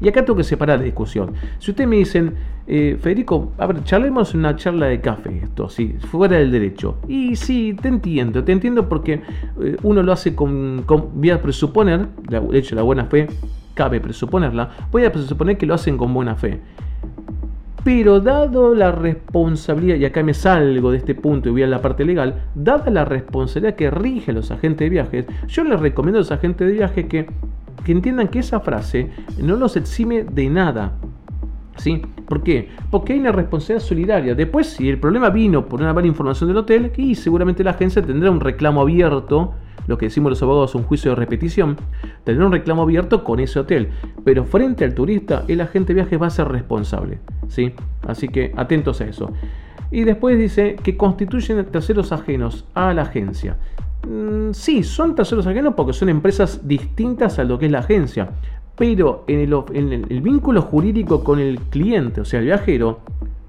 Y 0.00 0.08
acá 0.08 0.24
tengo 0.24 0.36
que 0.36 0.44
separar 0.44 0.78
la 0.78 0.84
discusión. 0.84 1.34
Si 1.58 1.70
ustedes 1.70 1.88
me 1.88 1.96
dicen, 1.96 2.34
eh, 2.66 2.96
Federico, 3.00 3.52
a 3.58 3.66
ver, 3.66 3.82
charlemos 3.84 4.34
una 4.34 4.54
charla 4.56 4.86
de 4.86 5.00
café, 5.00 5.40
esto, 5.44 5.68
sí, 5.68 5.96
fuera 6.10 6.38
del 6.38 6.50
derecho. 6.50 6.98
Y 7.08 7.36
sí, 7.36 7.76
te 7.80 7.88
entiendo, 7.88 8.44
te 8.44 8.52
entiendo 8.52 8.88
porque 8.88 9.22
eh, 9.60 9.76
uno 9.82 10.02
lo 10.02 10.12
hace 10.12 10.34
con, 10.34 10.82
con, 10.86 11.08
voy 11.14 11.30
a 11.30 11.40
presuponer, 11.40 12.06
de 12.28 12.58
hecho 12.58 12.74
la 12.74 12.82
buena 12.82 13.06
fe, 13.06 13.28
cabe 13.74 14.00
presuponerla, 14.00 14.70
voy 14.90 15.04
a 15.04 15.12
presuponer 15.12 15.56
que 15.58 15.66
lo 15.66 15.74
hacen 15.74 15.96
con 15.96 16.12
buena 16.14 16.36
fe. 16.36 16.60
Pero 17.82 18.20
dado 18.20 18.74
la 18.74 18.92
responsabilidad, 18.92 19.96
y 19.96 20.04
acá 20.04 20.22
me 20.22 20.34
salgo 20.34 20.90
de 20.90 20.98
este 20.98 21.14
punto 21.14 21.48
y 21.48 21.52
voy 21.52 21.62
a 21.62 21.66
la 21.66 21.80
parte 21.80 22.04
legal, 22.04 22.42
dada 22.54 22.90
la 22.90 23.06
responsabilidad 23.06 23.74
que 23.74 23.90
rige 23.90 24.32
a 24.32 24.34
los 24.34 24.50
agentes 24.50 24.84
de 24.84 24.90
viajes, 24.90 25.26
yo 25.48 25.64
les 25.64 25.80
recomiendo 25.80 26.18
a 26.18 26.20
los 26.20 26.30
agentes 26.30 26.66
de 26.66 26.74
viajes 26.74 27.06
que 27.06 27.26
que 27.84 27.92
entiendan 27.92 28.28
que 28.28 28.40
esa 28.40 28.60
frase 28.60 29.10
no 29.38 29.56
los 29.56 29.76
exime 29.76 30.24
de 30.24 30.48
nada. 30.50 30.92
¿Sí? 31.80 32.02
¿Por 32.28 32.42
qué? 32.42 32.68
Porque 32.90 33.14
hay 33.14 33.20
una 33.20 33.32
responsabilidad 33.32 33.82
solidaria. 33.82 34.34
Después, 34.34 34.66
si 34.66 34.90
el 34.90 35.00
problema 35.00 35.30
vino 35.30 35.64
por 35.64 35.80
una 35.80 35.94
mala 35.94 36.06
información 36.06 36.48
del 36.48 36.58
hotel, 36.58 36.92
y 36.94 37.14
seguramente 37.14 37.64
la 37.64 37.70
agencia 37.70 38.02
tendrá 38.02 38.30
un 38.30 38.40
reclamo 38.40 38.82
abierto, 38.82 39.54
lo 39.86 39.96
que 39.96 40.06
decimos 40.06 40.28
los 40.28 40.42
abogados, 40.42 40.74
un 40.74 40.82
juicio 40.82 41.12
de 41.12 41.14
repetición, 41.14 41.78
tendrá 42.24 42.44
un 42.44 42.52
reclamo 42.52 42.82
abierto 42.82 43.24
con 43.24 43.40
ese 43.40 43.60
hotel. 43.60 43.88
Pero 44.24 44.44
frente 44.44 44.84
al 44.84 44.94
turista, 44.94 45.44
el 45.48 45.62
agente 45.62 45.94
de 45.94 46.02
viajes 46.02 46.20
va 46.20 46.26
a 46.26 46.30
ser 46.30 46.48
responsable. 46.48 47.18
¿sí? 47.48 47.72
Así 48.06 48.28
que 48.28 48.52
atentos 48.56 49.00
a 49.00 49.06
eso. 49.06 49.32
Y 49.90 50.04
después 50.04 50.38
dice 50.38 50.76
que 50.82 50.98
constituyen 50.98 51.64
terceros 51.64 52.12
ajenos 52.12 52.66
a 52.74 52.92
la 52.92 53.02
agencia. 53.02 53.56
Mm, 54.06 54.52
sí, 54.52 54.82
son 54.82 55.14
terceros 55.14 55.46
ajenos 55.46 55.72
porque 55.74 55.94
son 55.94 56.10
empresas 56.10 56.68
distintas 56.68 57.38
a 57.38 57.44
lo 57.44 57.58
que 57.58 57.66
es 57.66 57.72
la 57.72 57.78
agencia. 57.78 58.32
Pero 58.80 59.24
en 59.26 59.92
el, 59.92 60.20
vínculo 60.22 60.62
jurídico 60.62 61.22
con 61.22 61.38
el 61.38 61.60
cliente, 61.60 62.22
o 62.22 62.24
sea, 62.24 62.40
el 62.40 62.46
viajero, 62.46 63.00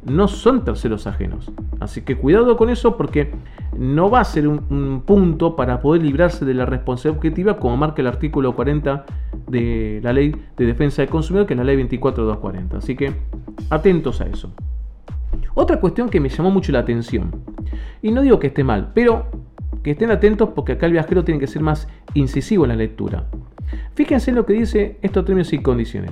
no 0.04 0.28
son 0.28 0.66
terceros 0.66 1.08
ajenos. 1.08 1.50
Así 1.80 2.02
que 2.02 2.18
cuidado 2.18 2.58
con 2.58 2.70
eso 2.70 2.98
porque 2.98 3.32
no 3.78 4.10
va 4.10 4.20
a 4.20 4.26
ser 4.26 4.46
un, 4.46 5.04
punto 5.06 5.56
para 5.56 5.80
poder 5.80 6.02
librarse 6.02 6.44
de 6.44 6.54
la 6.54 6.66
responsabilidad 6.66 7.18
objetiva 7.18 7.58
como 7.60 7.78
marca 7.78 8.02
el 8.02 8.08
artículo 8.08 8.54
40 8.58 9.06
de 9.48 10.02
la 10.04 10.12
ley 10.12 10.36
de 10.58 10.66
defensa 10.66 11.02
del 11.02 11.10
consumidor, 11.10 11.48
que 11.48 11.54
es 11.54 11.58
la 11.58 11.64
ley 11.64 11.78
24240. 11.78 12.78
Así 12.80 12.98
que 12.98 13.14
atentos 13.70 14.20
a 14.20 14.26
eso. 14.26 14.52
Otra 15.54 15.80
cuestión 15.80 16.10
que 16.10 16.20
me 16.20 16.28
llamó 16.28 16.52
mucho 16.52 16.74
la 16.74 16.80
atención, 16.80 17.32
y 18.02 18.12
no 18.12 18.22
digo 18.22 18.38
que 18.38 18.48
esté 18.48 18.66
mal, 18.66 18.92
pero 18.94 19.28
que 19.84 19.92
estén 19.92 20.12
atentos 20.12 20.50
porque 20.56 20.74
acá 20.74 20.86
el 20.86 20.94
viajero 20.94 21.24
tiene 21.24 21.40
que 21.40 21.48
ser 21.48 21.62
más 21.62 21.88
incisivo 22.14 22.66
en 22.66 22.70
la 22.70 22.76
lectura. 22.76 23.26
Fíjense 23.96 24.32
en 24.32 24.36
lo 24.36 24.46
que 24.46 24.54
dice 24.54 24.98
estos 25.02 25.26
términos 25.26 25.54
y 25.54 25.60
condiciones. 25.60 26.12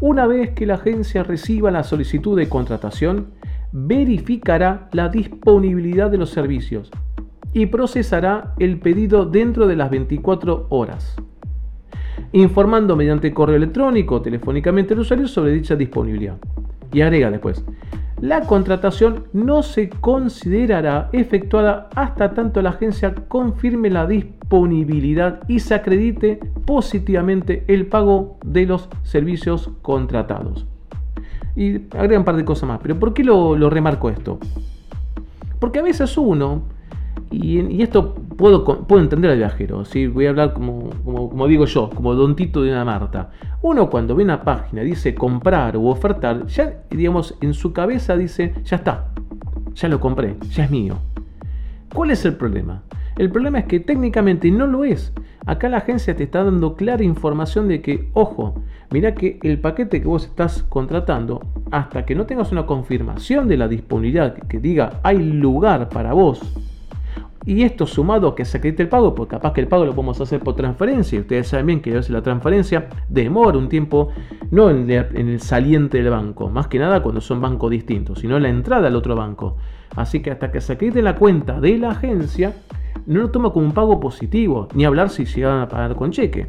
Una 0.00 0.26
vez 0.26 0.50
que 0.50 0.66
la 0.66 0.74
agencia 0.74 1.22
reciba 1.22 1.70
la 1.70 1.84
solicitud 1.84 2.36
de 2.36 2.48
contratación, 2.48 3.28
verificará 3.72 4.88
la 4.92 5.08
disponibilidad 5.08 6.10
de 6.10 6.18
los 6.18 6.30
servicios 6.30 6.90
y 7.52 7.66
procesará 7.66 8.54
el 8.58 8.78
pedido 8.78 9.24
dentro 9.24 9.66
de 9.66 9.76
las 9.76 9.90
24 9.90 10.66
horas, 10.68 11.16
informando 12.32 12.96
mediante 12.96 13.32
correo 13.32 13.56
electrónico 13.56 14.16
o 14.16 14.22
telefónicamente 14.22 14.92
al 14.92 15.00
usuario 15.00 15.26
sobre 15.26 15.52
dicha 15.52 15.76
disponibilidad. 15.76 16.36
Y 16.92 17.00
agrega 17.00 17.30
después, 17.30 17.64
la 18.26 18.40
contratación 18.40 19.28
no 19.32 19.62
se 19.62 19.88
considerará 19.88 21.10
efectuada 21.12 21.88
hasta 21.94 22.34
tanto 22.34 22.60
la 22.60 22.70
agencia 22.70 23.14
confirme 23.28 23.88
la 23.88 24.04
disponibilidad 24.04 25.42
y 25.46 25.60
se 25.60 25.74
acredite 25.74 26.40
positivamente 26.64 27.64
el 27.68 27.86
pago 27.86 28.36
de 28.44 28.66
los 28.66 28.88
servicios 29.04 29.70
contratados. 29.80 30.66
Y 31.54 31.76
agrega 31.96 32.18
un 32.18 32.24
par 32.24 32.34
de 32.34 32.44
cosas 32.44 32.68
más, 32.68 32.80
pero 32.82 32.98
¿por 32.98 33.14
qué 33.14 33.22
lo, 33.22 33.70
remarco 33.70 34.10
esto? 34.10 34.40
Porque 35.60 35.78
a 35.78 35.82
veces 35.82 36.18
uno 36.18 36.62
y, 37.42 37.82
esto 37.82 38.14
puedo, 38.14 38.64
puedo, 38.64 39.02
entender 39.02 39.30
al 39.30 39.38
viajero, 39.38 39.84
¿sí? 39.84 40.06
voy 40.06 40.26
a 40.26 40.30
hablar 40.30 40.52
como, 40.52 40.90
como, 41.04 41.46
digo 41.46 41.66
yo, 41.66 41.90
como 41.90 42.14
don 42.14 42.36
Tito 42.36 42.62
de 42.62 42.70
una 42.70 42.84
Marta. 42.84 43.30
Uno 43.62 43.90
cuando 43.90 44.14
ve 44.14 44.24
una 44.24 44.42
página, 44.42 44.82
dice 44.82 45.14
comprar 45.14 45.76
o 45.76 45.84
ofertar, 45.84 46.46
ya 46.46 46.82
digamos 46.90 47.36
en 47.40 47.54
su 47.54 47.72
cabeza 47.72 48.16
dice, 48.16 48.54
ya 48.64 48.76
está, 48.76 49.08
ya 49.74 49.88
lo 49.88 50.00
compré, 50.00 50.36
ya 50.50 50.64
es 50.64 50.70
mío. 50.70 50.96
¿Cuál 51.94 52.10
es 52.10 52.24
el 52.24 52.34
problema? 52.34 52.82
El 53.16 53.30
problema 53.30 53.60
es 53.60 53.64
que 53.66 53.80
técnicamente 53.80 54.50
no 54.50 54.66
lo 54.66 54.84
es. 54.84 55.12
Acá 55.46 55.68
la 55.68 55.78
agencia 55.78 56.16
te 56.16 56.24
está 56.24 56.44
dando 56.44 56.74
clara 56.74 57.04
información 57.04 57.68
de 57.68 57.80
que, 57.80 58.10
ojo, 58.12 58.62
mira 58.90 59.14
que 59.14 59.38
el 59.42 59.60
paquete 59.60 60.00
que 60.00 60.08
vos 60.08 60.24
estás 60.24 60.64
contratando, 60.64 61.40
hasta 61.70 62.04
que 62.04 62.14
no 62.14 62.26
tengas 62.26 62.52
una 62.52 62.66
confirmación 62.66 63.48
de 63.48 63.56
la 63.56 63.68
disponibilidad 63.68 64.34
que 64.34 64.58
diga 64.58 65.00
hay 65.02 65.18
lugar 65.18 65.88
para 65.88 66.12
vos 66.12 66.40
y 67.46 67.62
esto 67.62 67.86
sumado 67.86 68.26
a 68.26 68.34
que 68.34 68.44
se 68.44 68.58
acredite 68.58 68.82
el 68.82 68.88
pago, 68.88 69.14
porque 69.14 69.36
capaz 69.36 69.52
que 69.52 69.60
el 69.60 69.68
pago 69.68 69.84
lo 69.84 69.94
podemos 69.94 70.20
hacer 70.20 70.40
por 70.40 70.56
transferencia. 70.56 71.16
Y 71.16 71.20
ustedes 71.20 71.46
saben 71.46 71.66
bien 71.66 71.80
que 71.80 71.92
veces 71.92 72.10
la 72.10 72.20
transferencia 72.20 72.88
demora 73.08 73.56
un 73.56 73.68
tiempo, 73.68 74.08
no 74.50 74.68
en, 74.68 74.90
el 74.90 75.40
saliente 75.40 75.98
del 76.02 76.10
banco, 76.10 76.50
más 76.50 76.66
que 76.66 76.80
nada 76.80 77.04
cuando 77.04 77.20
son 77.20 77.40
bancos 77.40 77.70
distintos, 77.70 78.18
sino 78.18 78.36
en 78.36 78.42
la 78.42 78.48
entrada 78.48 78.88
al 78.88 78.96
otro 78.96 79.14
banco. 79.14 79.56
Así 79.94 80.20
que 80.20 80.32
hasta 80.32 80.50
que 80.50 80.60
se 80.60 80.72
acredite 80.72 81.00
la 81.02 81.14
cuenta 81.14 81.60
de 81.60 81.78
la 81.78 81.90
agencia, 81.90 82.52
no 83.06 83.20
lo 83.20 83.30
toma 83.30 83.52
como 83.52 83.64
un 83.64 83.72
pago 83.72 84.00
positivo, 84.00 84.66
ni 84.74 84.84
hablar 84.84 85.08
si 85.08 85.24
llegan 85.24 85.60
a 85.60 85.68
pagar 85.68 85.94
con 85.94 86.10
cheque. 86.10 86.48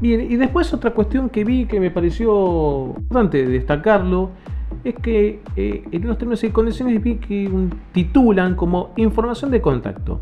Bien, 0.00 0.20
y 0.20 0.36
después 0.36 0.72
otra 0.72 0.92
cuestión 0.92 1.30
que 1.30 1.44
vi 1.44 1.66
que 1.66 1.80
me 1.80 1.90
pareció 1.90 2.94
importante 2.96 3.44
destacarlo 3.44 4.30
es 4.84 4.94
que 4.96 5.40
eh, 5.56 5.84
en 5.90 6.06
los 6.06 6.18
términos 6.18 6.42
y 6.44 6.50
condiciones 6.50 7.02
que 7.02 7.50
titulan 7.92 8.54
como 8.54 8.92
información 8.96 9.50
de 9.50 9.60
contacto. 9.60 10.20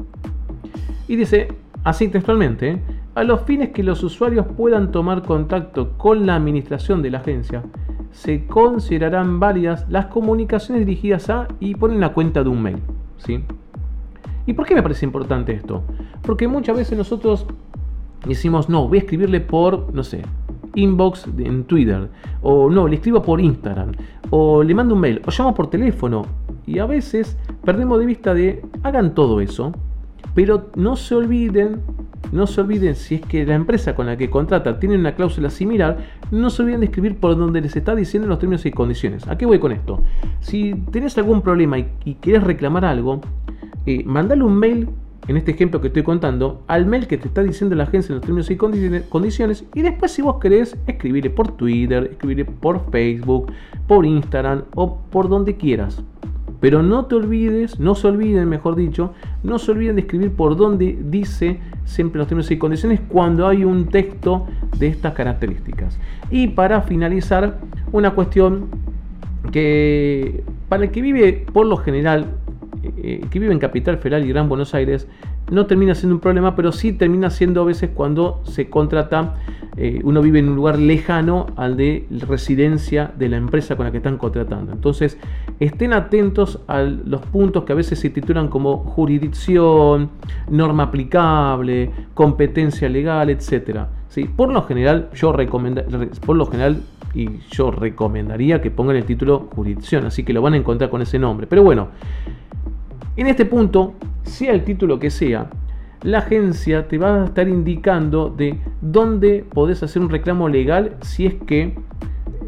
Y 1.08 1.16
dice, 1.16 1.48
así 1.84 2.08
textualmente, 2.08 2.80
a 3.14 3.24
los 3.24 3.42
fines 3.42 3.70
que 3.70 3.82
los 3.82 4.02
usuarios 4.02 4.46
puedan 4.56 4.92
tomar 4.92 5.22
contacto 5.22 5.96
con 5.98 6.26
la 6.26 6.36
administración 6.36 7.02
de 7.02 7.10
la 7.10 7.18
agencia, 7.18 7.62
se 8.12 8.46
considerarán 8.46 9.40
válidas 9.40 9.86
las 9.88 10.06
comunicaciones 10.06 10.86
dirigidas 10.86 11.30
a 11.30 11.48
y 11.60 11.74
ponen 11.74 12.00
la 12.00 12.12
cuenta 12.12 12.42
de 12.42 12.48
un 12.48 12.62
mail. 12.62 12.78
¿sí? 13.18 13.42
¿Y 14.46 14.52
por 14.52 14.66
qué 14.66 14.74
me 14.74 14.82
parece 14.82 15.04
importante 15.04 15.52
esto? 15.52 15.82
Porque 16.22 16.48
muchas 16.48 16.76
veces 16.76 16.96
nosotros 16.96 17.46
decimos, 18.26 18.68
no, 18.68 18.88
voy 18.88 18.98
a 18.98 19.00
escribirle 19.02 19.40
por, 19.40 19.92
no 19.94 20.02
sé, 20.02 20.22
inbox 20.74 21.26
en 21.38 21.64
Twitter, 21.64 22.08
o 22.42 22.70
no, 22.70 22.88
le 22.88 22.96
escribo 22.96 23.22
por 23.22 23.40
Instagram, 23.40 23.92
o 24.30 24.62
le 24.62 24.74
mando 24.74 24.94
un 24.94 25.00
mail, 25.00 25.20
o 25.26 25.30
llamo 25.30 25.54
por 25.54 25.68
teléfono. 25.68 26.26
Y 26.66 26.78
a 26.78 26.86
veces 26.86 27.36
perdemos 27.64 27.98
de 27.98 28.06
vista 28.06 28.34
de, 28.34 28.62
hagan 28.82 29.14
todo 29.14 29.40
eso, 29.40 29.72
pero 30.34 30.70
no 30.76 30.96
se 30.96 31.14
olviden, 31.14 31.80
no 32.32 32.46
se 32.46 32.60
olviden 32.60 32.94
si 32.94 33.16
es 33.16 33.20
que 33.22 33.44
la 33.44 33.54
empresa 33.54 33.94
con 33.94 34.06
la 34.06 34.16
que 34.16 34.30
contrata 34.30 34.78
tiene 34.78 34.96
una 34.96 35.14
cláusula 35.14 35.50
similar, 35.50 35.98
no 36.30 36.50
se 36.50 36.62
olviden 36.62 36.80
de 36.80 36.86
escribir 36.86 37.16
por 37.16 37.36
donde 37.36 37.60
les 37.60 37.74
está 37.74 37.94
diciendo 37.94 38.28
los 38.28 38.38
términos 38.38 38.64
y 38.66 38.70
condiciones. 38.70 39.26
¿A 39.26 39.36
qué 39.36 39.46
voy 39.46 39.58
con 39.58 39.72
esto? 39.72 40.02
Si 40.40 40.74
tenés 40.92 41.18
algún 41.18 41.42
problema 41.42 41.78
y, 41.78 41.88
y 42.04 42.14
querés 42.14 42.44
reclamar 42.44 42.84
algo, 42.84 43.20
eh, 43.86 44.04
mandale 44.04 44.44
un 44.44 44.56
mail 44.56 44.88
en 45.28 45.36
este 45.36 45.52
ejemplo 45.52 45.80
que 45.80 45.88
estoy 45.88 46.02
contando, 46.02 46.62
al 46.66 46.86
mail 46.86 47.06
que 47.06 47.18
te 47.18 47.28
está 47.28 47.42
diciendo 47.42 47.76
la 47.76 47.84
agencia 47.84 48.12
en 48.12 48.16
los 48.16 48.22
términos 48.22 48.50
y 48.50 48.56
condiciones, 48.56 49.64
y 49.74 49.82
después 49.82 50.12
si 50.12 50.22
vos 50.22 50.36
querés, 50.40 50.76
escribirle 50.86 51.30
por 51.30 51.52
Twitter, 51.52 52.08
escribirle 52.12 52.44
por 52.46 52.90
Facebook, 52.90 53.52
por 53.86 54.06
Instagram 54.06 54.62
o 54.74 54.98
por 55.10 55.28
donde 55.28 55.56
quieras. 55.56 56.02
Pero 56.60 56.82
no 56.82 57.06
te 57.06 57.14
olvides, 57.14 57.80
no 57.80 57.94
se 57.94 58.06
olviden, 58.08 58.48
mejor 58.48 58.76
dicho, 58.76 59.14
no 59.42 59.58
se 59.58 59.70
olviden 59.70 59.96
de 59.96 60.02
escribir 60.02 60.32
por 60.32 60.56
donde 60.56 60.98
dice 61.08 61.58
siempre 61.84 62.18
los 62.18 62.28
términos 62.28 62.50
y 62.50 62.58
condiciones 62.58 63.00
cuando 63.08 63.46
hay 63.46 63.64
un 63.64 63.86
texto 63.86 64.46
de 64.78 64.88
estas 64.88 65.14
características. 65.14 65.98
Y 66.30 66.48
para 66.48 66.82
finalizar, 66.82 67.60
una 67.92 68.10
cuestión 68.14 68.68
que 69.52 70.44
para 70.68 70.84
el 70.84 70.90
que 70.90 71.00
vive 71.00 71.46
por 71.52 71.66
lo 71.66 71.78
general 71.78 72.26
eh, 72.82 73.24
que 73.30 73.38
vive 73.38 73.52
en 73.52 73.58
Capital 73.58 73.98
Federal 73.98 74.24
y 74.24 74.28
Gran 74.28 74.48
Buenos 74.48 74.74
Aires 74.74 75.06
no 75.50 75.66
termina 75.66 75.94
siendo 75.94 76.14
un 76.14 76.20
problema, 76.20 76.54
pero 76.54 76.72
sí 76.72 76.92
termina 76.92 77.28
siendo 77.30 77.62
a 77.62 77.64
veces 77.64 77.90
cuando 77.92 78.40
se 78.44 78.70
contrata, 78.70 79.34
eh, 79.76 80.00
uno 80.04 80.22
vive 80.22 80.38
en 80.38 80.48
un 80.48 80.56
lugar 80.56 80.78
lejano 80.78 81.46
al 81.56 81.76
de 81.76 82.06
residencia 82.28 83.12
de 83.18 83.28
la 83.28 83.36
empresa 83.36 83.76
con 83.76 83.86
la 83.86 83.92
que 83.92 83.98
están 83.98 84.16
contratando. 84.16 84.72
Entonces, 84.72 85.18
estén 85.58 85.92
atentos 85.92 86.60
a 86.68 86.82
los 86.82 87.22
puntos 87.22 87.64
que 87.64 87.72
a 87.72 87.76
veces 87.76 87.98
se 87.98 88.10
titulan 88.10 88.48
como 88.48 88.78
jurisdicción, 88.78 90.10
norma 90.48 90.84
aplicable, 90.84 91.90
competencia 92.14 92.88
legal, 92.88 93.30
etc. 93.30 93.86
¿Sí? 94.08 94.24
Por 94.24 94.52
lo 94.52 94.62
general, 94.62 95.10
yo 95.14 95.34
por 96.24 96.36
lo 96.36 96.46
general, 96.46 96.82
y 97.14 97.40
yo 97.50 97.70
recomendaría 97.70 98.60
que 98.60 98.70
pongan 98.70 98.96
el 98.96 99.04
título 99.04 99.48
jurisdicción, 99.54 100.06
así 100.06 100.22
que 100.22 100.32
lo 100.32 100.42
van 100.42 100.54
a 100.54 100.56
encontrar 100.56 100.90
con 100.90 101.02
ese 101.02 101.18
nombre. 101.18 101.46
Pero 101.46 101.62
bueno, 101.62 101.88
en 103.20 103.28
este 103.28 103.44
punto, 103.44 103.94
sea 104.22 104.52
el 104.52 104.64
título 104.64 104.98
que 104.98 105.10
sea, 105.10 105.50
la 106.02 106.18
agencia 106.18 106.88
te 106.88 106.96
va 106.96 107.22
a 107.22 107.24
estar 107.26 107.48
indicando 107.48 108.30
de 108.30 108.58
dónde 108.80 109.44
podés 109.52 109.82
hacer 109.82 110.00
un 110.00 110.08
reclamo 110.08 110.48
legal 110.48 110.96
si 111.02 111.26
es 111.26 111.34
que 111.46 111.74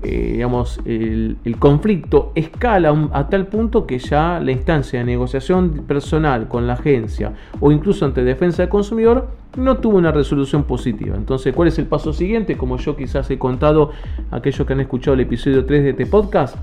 eh, 0.04 0.32
digamos, 0.32 0.80
el, 0.84 1.36
conflicto 1.60 2.32
escala 2.34 3.08
a 3.12 3.28
tal 3.28 3.46
punto 3.46 3.86
que 3.86 4.00
ya 4.00 4.40
la 4.40 4.50
instancia 4.50 4.98
de 4.98 5.04
negociación 5.04 5.84
personal 5.86 6.48
con 6.48 6.66
la 6.66 6.72
agencia 6.72 7.34
o 7.60 7.70
incluso 7.70 8.04
ante 8.04 8.24
defensa 8.24 8.62
del 8.62 8.68
consumidor 8.68 9.28
no 9.56 9.76
tuvo 9.76 9.98
una 9.98 10.10
resolución 10.10 10.64
positiva. 10.64 11.14
Entonces, 11.14 11.54
¿cuál 11.54 11.68
es 11.68 11.78
el 11.78 11.86
paso 11.86 12.12
siguiente? 12.12 12.56
Como 12.56 12.78
yo 12.78 12.96
quizás 12.96 13.30
he 13.30 13.38
contado 13.38 13.90
aquellos 14.32 14.66
que 14.66 14.72
han 14.72 14.80
escuchado 14.80 15.14
el 15.14 15.20
episodio 15.20 15.64
3 15.66 15.84
de 15.84 15.90
este 15.90 16.06
podcast, 16.06 16.56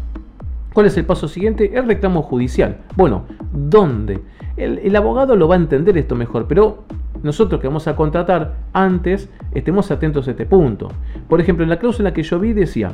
¿Cuál 0.73 0.85
es 0.85 0.97
el 0.97 1.05
paso 1.05 1.27
siguiente? 1.27 1.71
El 1.73 1.87
reclamo 1.87 2.21
judicial. 2.21 2.77
Bueno, 2.95 3.25
¿dónde? 3.51 4.21
El, 4.55 4.95
abogado 4.95 5.35
lo 5.35 5.47
va 5.47 5.55
a 5.55 5.57
entender 5.57 5.97
esto 5.97 6.15
mejor, 6.15 6.45
pero 6.47 6.83
nosotros 7.23 7.61
que 7.61 7.67
vamos 7.67 7.87
a 7.87 7.95
contratar 7.95 8.55
antes, 8.73 9.29
estemos 9.53 9.89
atentos 9.89 10.27
a 10.27 10.31
este 10.31 10.45
punto. 10.45 10.89
Por 11.27 11.39
ejemplo, 11.39 11.63
en 11.63 11.69
la 11.69 11.79
cláusula 11.79 12.13
que 12.13 12.23
yo 12.23 12.39
vi 12.39 12.53
decía, 12.53 12.91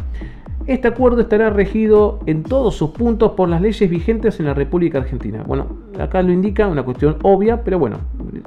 este 0.67 0.87
acuerdo 0.87 1.21
estará 1.21 1.49
regido 1.49 2.19
en 2.25 2.43
todos 2.43 2.75
sus 2.75 2.91
puntos 2.91 3.31
por 3.31 3.49
las 3.49 3.61
leyes 3.61 3.89
vigentes 3.89 4.39
en 4.39 4.45
la 4.45 4.53
República 4.53 4.99
Argentina. 4.99 5.43
Bueno, 5.45 5.67
acá 5.99 6.21
lo 6.21 6.31
indica, 6.31 6.67
una 6.67 6.83
cuestión 6.83 7.17
obvia, 7.23 7.63
pero 7.63 7.77
bueno, 7.77 7.97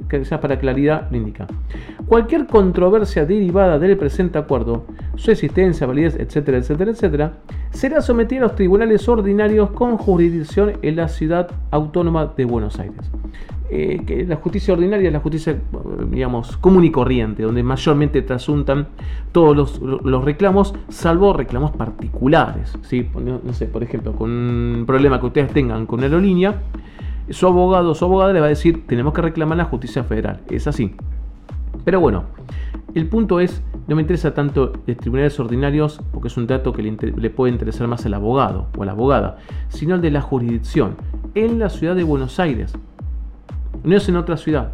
quizás 0.09 0.39
para 0.39 0.59
claridad 0.59 1.07
lo 1.11 1.17
indica. 1.17 1.45
Cualquier 2.07 2.47
controversia 2.47 3.25
derivada 3.25 3.79
del 3.79 3.97
presente 3.97 4.37
acuerdo, 4.37 4.85
su 5.15 5.31
existencia, 5.31 5.87
validez, 5.87 6.15
etcétera, 6.15 6.57
etcétera, 6.57 6.91
etcétera, 6.91 7.33
será 7.71 8.01
sometida 8.01 8.39
a 8.39 8.43
los 8.43 8.55
tribunales 8.55 9.07
ordinarios 9.07 9.71
con 9.71 9.97
jurisdicción 9.97 10.73
en 10.81 10.95
la 10.95 11.07
ciudad 11.07 11.49
autónoma 11.71 12.33
de 12.35 12.45
Buenos 12.45 12.79
Aires. 12.79 13.09
Eh, 13.71 14.01
que 14.03 14.25
la 14.25 14.37
justicia 14.37 14.73
ordinaria 14.73 15.07
es 15.09 15.13
la 15.13 15.19
justicia, 15.19 15.55
digamos, 16.09 16.57
común 16.57 16.83
y 16.85 16.91
corriente, 16.91 17.43
donde 17.43 17.61
mayormente 17.61 18.23
trasuntan 18.23 18.87
todos 19.31 19.79
los, 19.79 20.25
reclamos, 20.25 20.73
salvo 20.89 21.33
reclamos 21.33 21.71
particulares. 21.71 22.73
¿sí? 22.81 23.03
Por 23.03 23.83
ejemplo, 23.83 24.13
con 24.13 24.31
un 24.31 24.85
problema 24.87 25.19
que 25.19 25.27
ustedes 25.27 25.53
tengan 25.53 25.85
con 25.85 26.01
aerolínea, 26.01 26.55
su 27.29 27.45
abogado 27.45 27.91
o 27.91 27.95
su 27.95 28.05
abogada 28.05 28.33
le 28.33 28.39
va 28.39 28.47
a 28.47 28.49
decir, 28.49 28.87
tenemos 28.87 29.13
que 29.13 29.21
reclamar 29.21 29.59
la 29.59 29.65
justicia 29.65 30.03
federal. 30.03 30.41
Es 30.49 30.65
así. 30.65 30.95
Pero 31.85 31.99
bueno, 31.99 32.25
el 32.93 33.07
punto 33.07 33.39
es, 33.39 33.61
no 33.87 33.95
me 33.95 34.01
interesa 34.01 34.33
tanto 34.33 34.73
los 34.85 34.97
tribunales 34.97 35.39
ordinarios, 35.39 36.01
porque 36.11 36.27
es 36.27 36.37
un 36.37 36.47
dato 36.47 36.73
que 36.73 36.83
le, 36.83 36.91
le 36.91 37.29
puede 37.29 37.51
interesar 37.51 37.87
más 37.87 38.05
al 38.05 38.13
abogado 38.13 38.67
o 38.77 38.83
a 38.83 38.85
la 38.85 38.91
abogada, 38.91 39.37
sino 39.69 39.95
el 39.95 40.01
de 40.01 40.11
la 40.11 40.21
jurisdicción 40.21 40.95
en 41.35 41.59
la 41.59 41.69
ciudad 41.69 41.95
de 41.95 42.03
Buenos 42.03 42.39
Aires 42.39 42.73
no 43.83 43.95
es 43.95 44.09
en 44.09 44.15
otra 44.15 44.37
ciudad. 44.37 44.71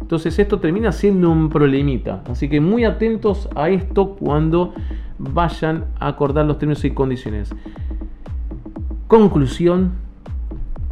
Entonces 0.00 0.38
esto 0.38 0.60
termina 0.60 0.92
siendo 0.92 1.30
un 1.30 1.50
problemita. 1.50 2.22
Así 2.30 2.48
que 2.48 2.60
muy 2.60 2.84
atentos 2.84 3.48
a 3.54 3.68
esto 3.68 4.10
cuando 4.16 4.72
vayan 5.18 5.86
a 5.98 6.08
acordar 6.08 6.46
los 6.46 6.58
términos 6.58 6.84
y 6.84 6.90
condiciones. 6.92 7.54
Conclusión, 9.08 9.92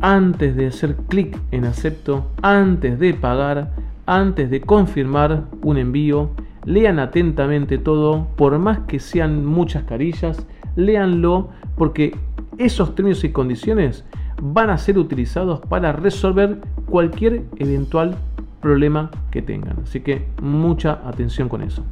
antes 0.00 0.56
de 0.56 0.66
hacer 0.66 0.96
clic 1.08 1.38
en 1.52 1.64
acepto, 1.64 2.26
antes 2.42 2.98
de 2.98 3.14
pagar, 3.14 3.70
antes 4.06 4.50
de 4.50 4.60
confirmar 4.60 5.44
un 5.62 5.78
envío, 5.78 6.30
lean 6.64 6.98
atentamente 6.98 7.78
todo, 7.78 8.26
por 8.36 8.58
más 8.58 8.80
que 8.80 8.98
sean 8.98 9.44
muchas 9.44 9.84
carillas, 9.84 10.46
léanlo 10.76 11.50
porque 11.76 12.16
esos 12.58 12.94
términos 12.94 13.24
y 13.24 13.30
condiciones 13.30 14.04
van 14.42 14.70
a 14.70 14.78
ser 14.78 14.98
utilizados 14.98 15.60
para 15.60 15.92
resolver 15.92 16.58
cualquier 16.86 17.42
eventual 17.56 18.16
problema 18.60 19.10
que 19.30 19.42
tengan. 19.42 19.80
Así 19.82 20.00
que 20.00 20.26
mucha 20.42 21.00
atención 21.06 21.48
con 21.48 21.62
eso. 21.62 21.82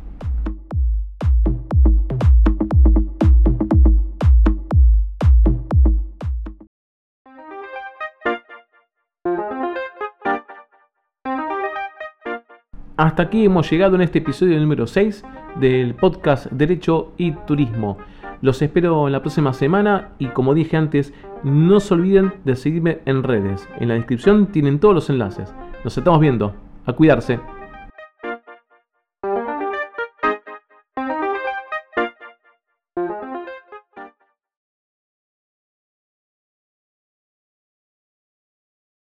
Hasta 13.03 13.25
aquí 13.25 13.45
hemos 13.45 13.69
llegado 13.69 13.97
en 13.97 14.03
este 14.03 14.21
episodio 14.21 14.61
número 14.61 14.87
6 14.87 15.25
del 15.57 15.97
podcast 15.97 16.47
Derecho 16.53 17.11
y 17.17 17.33
Turismo. 17.33 17.99
Los 18.43 18.63
espero 18.63 19.09
la 19.09 19.23
próxima 19.23 19.53
semana 19.55 20.11
y 20.21 20.29
como 20.29 20.55
dije 20.55 20.77
antes, 20.77 21.13
no 21.43 21.81
se 21.81 21.95
olviden 21.95 22.35
de 22.45 22.55
seguirme 22.55 23.01
en 23.05 23.25
redes. 23.25 23.69
En 23.81 23.89
la 23.89 23.95
descripción 23.95 24.47
tienen 24.53 24.79
todos 24.79 24.95
los 24.95 25.11
enlaces. 25.11 25.53
Nos 25.83 25.99
estamos 25.99 26.21
viendo. 26.21 26.55
A 26.87 26.93
cuidarse. 26.93 27.41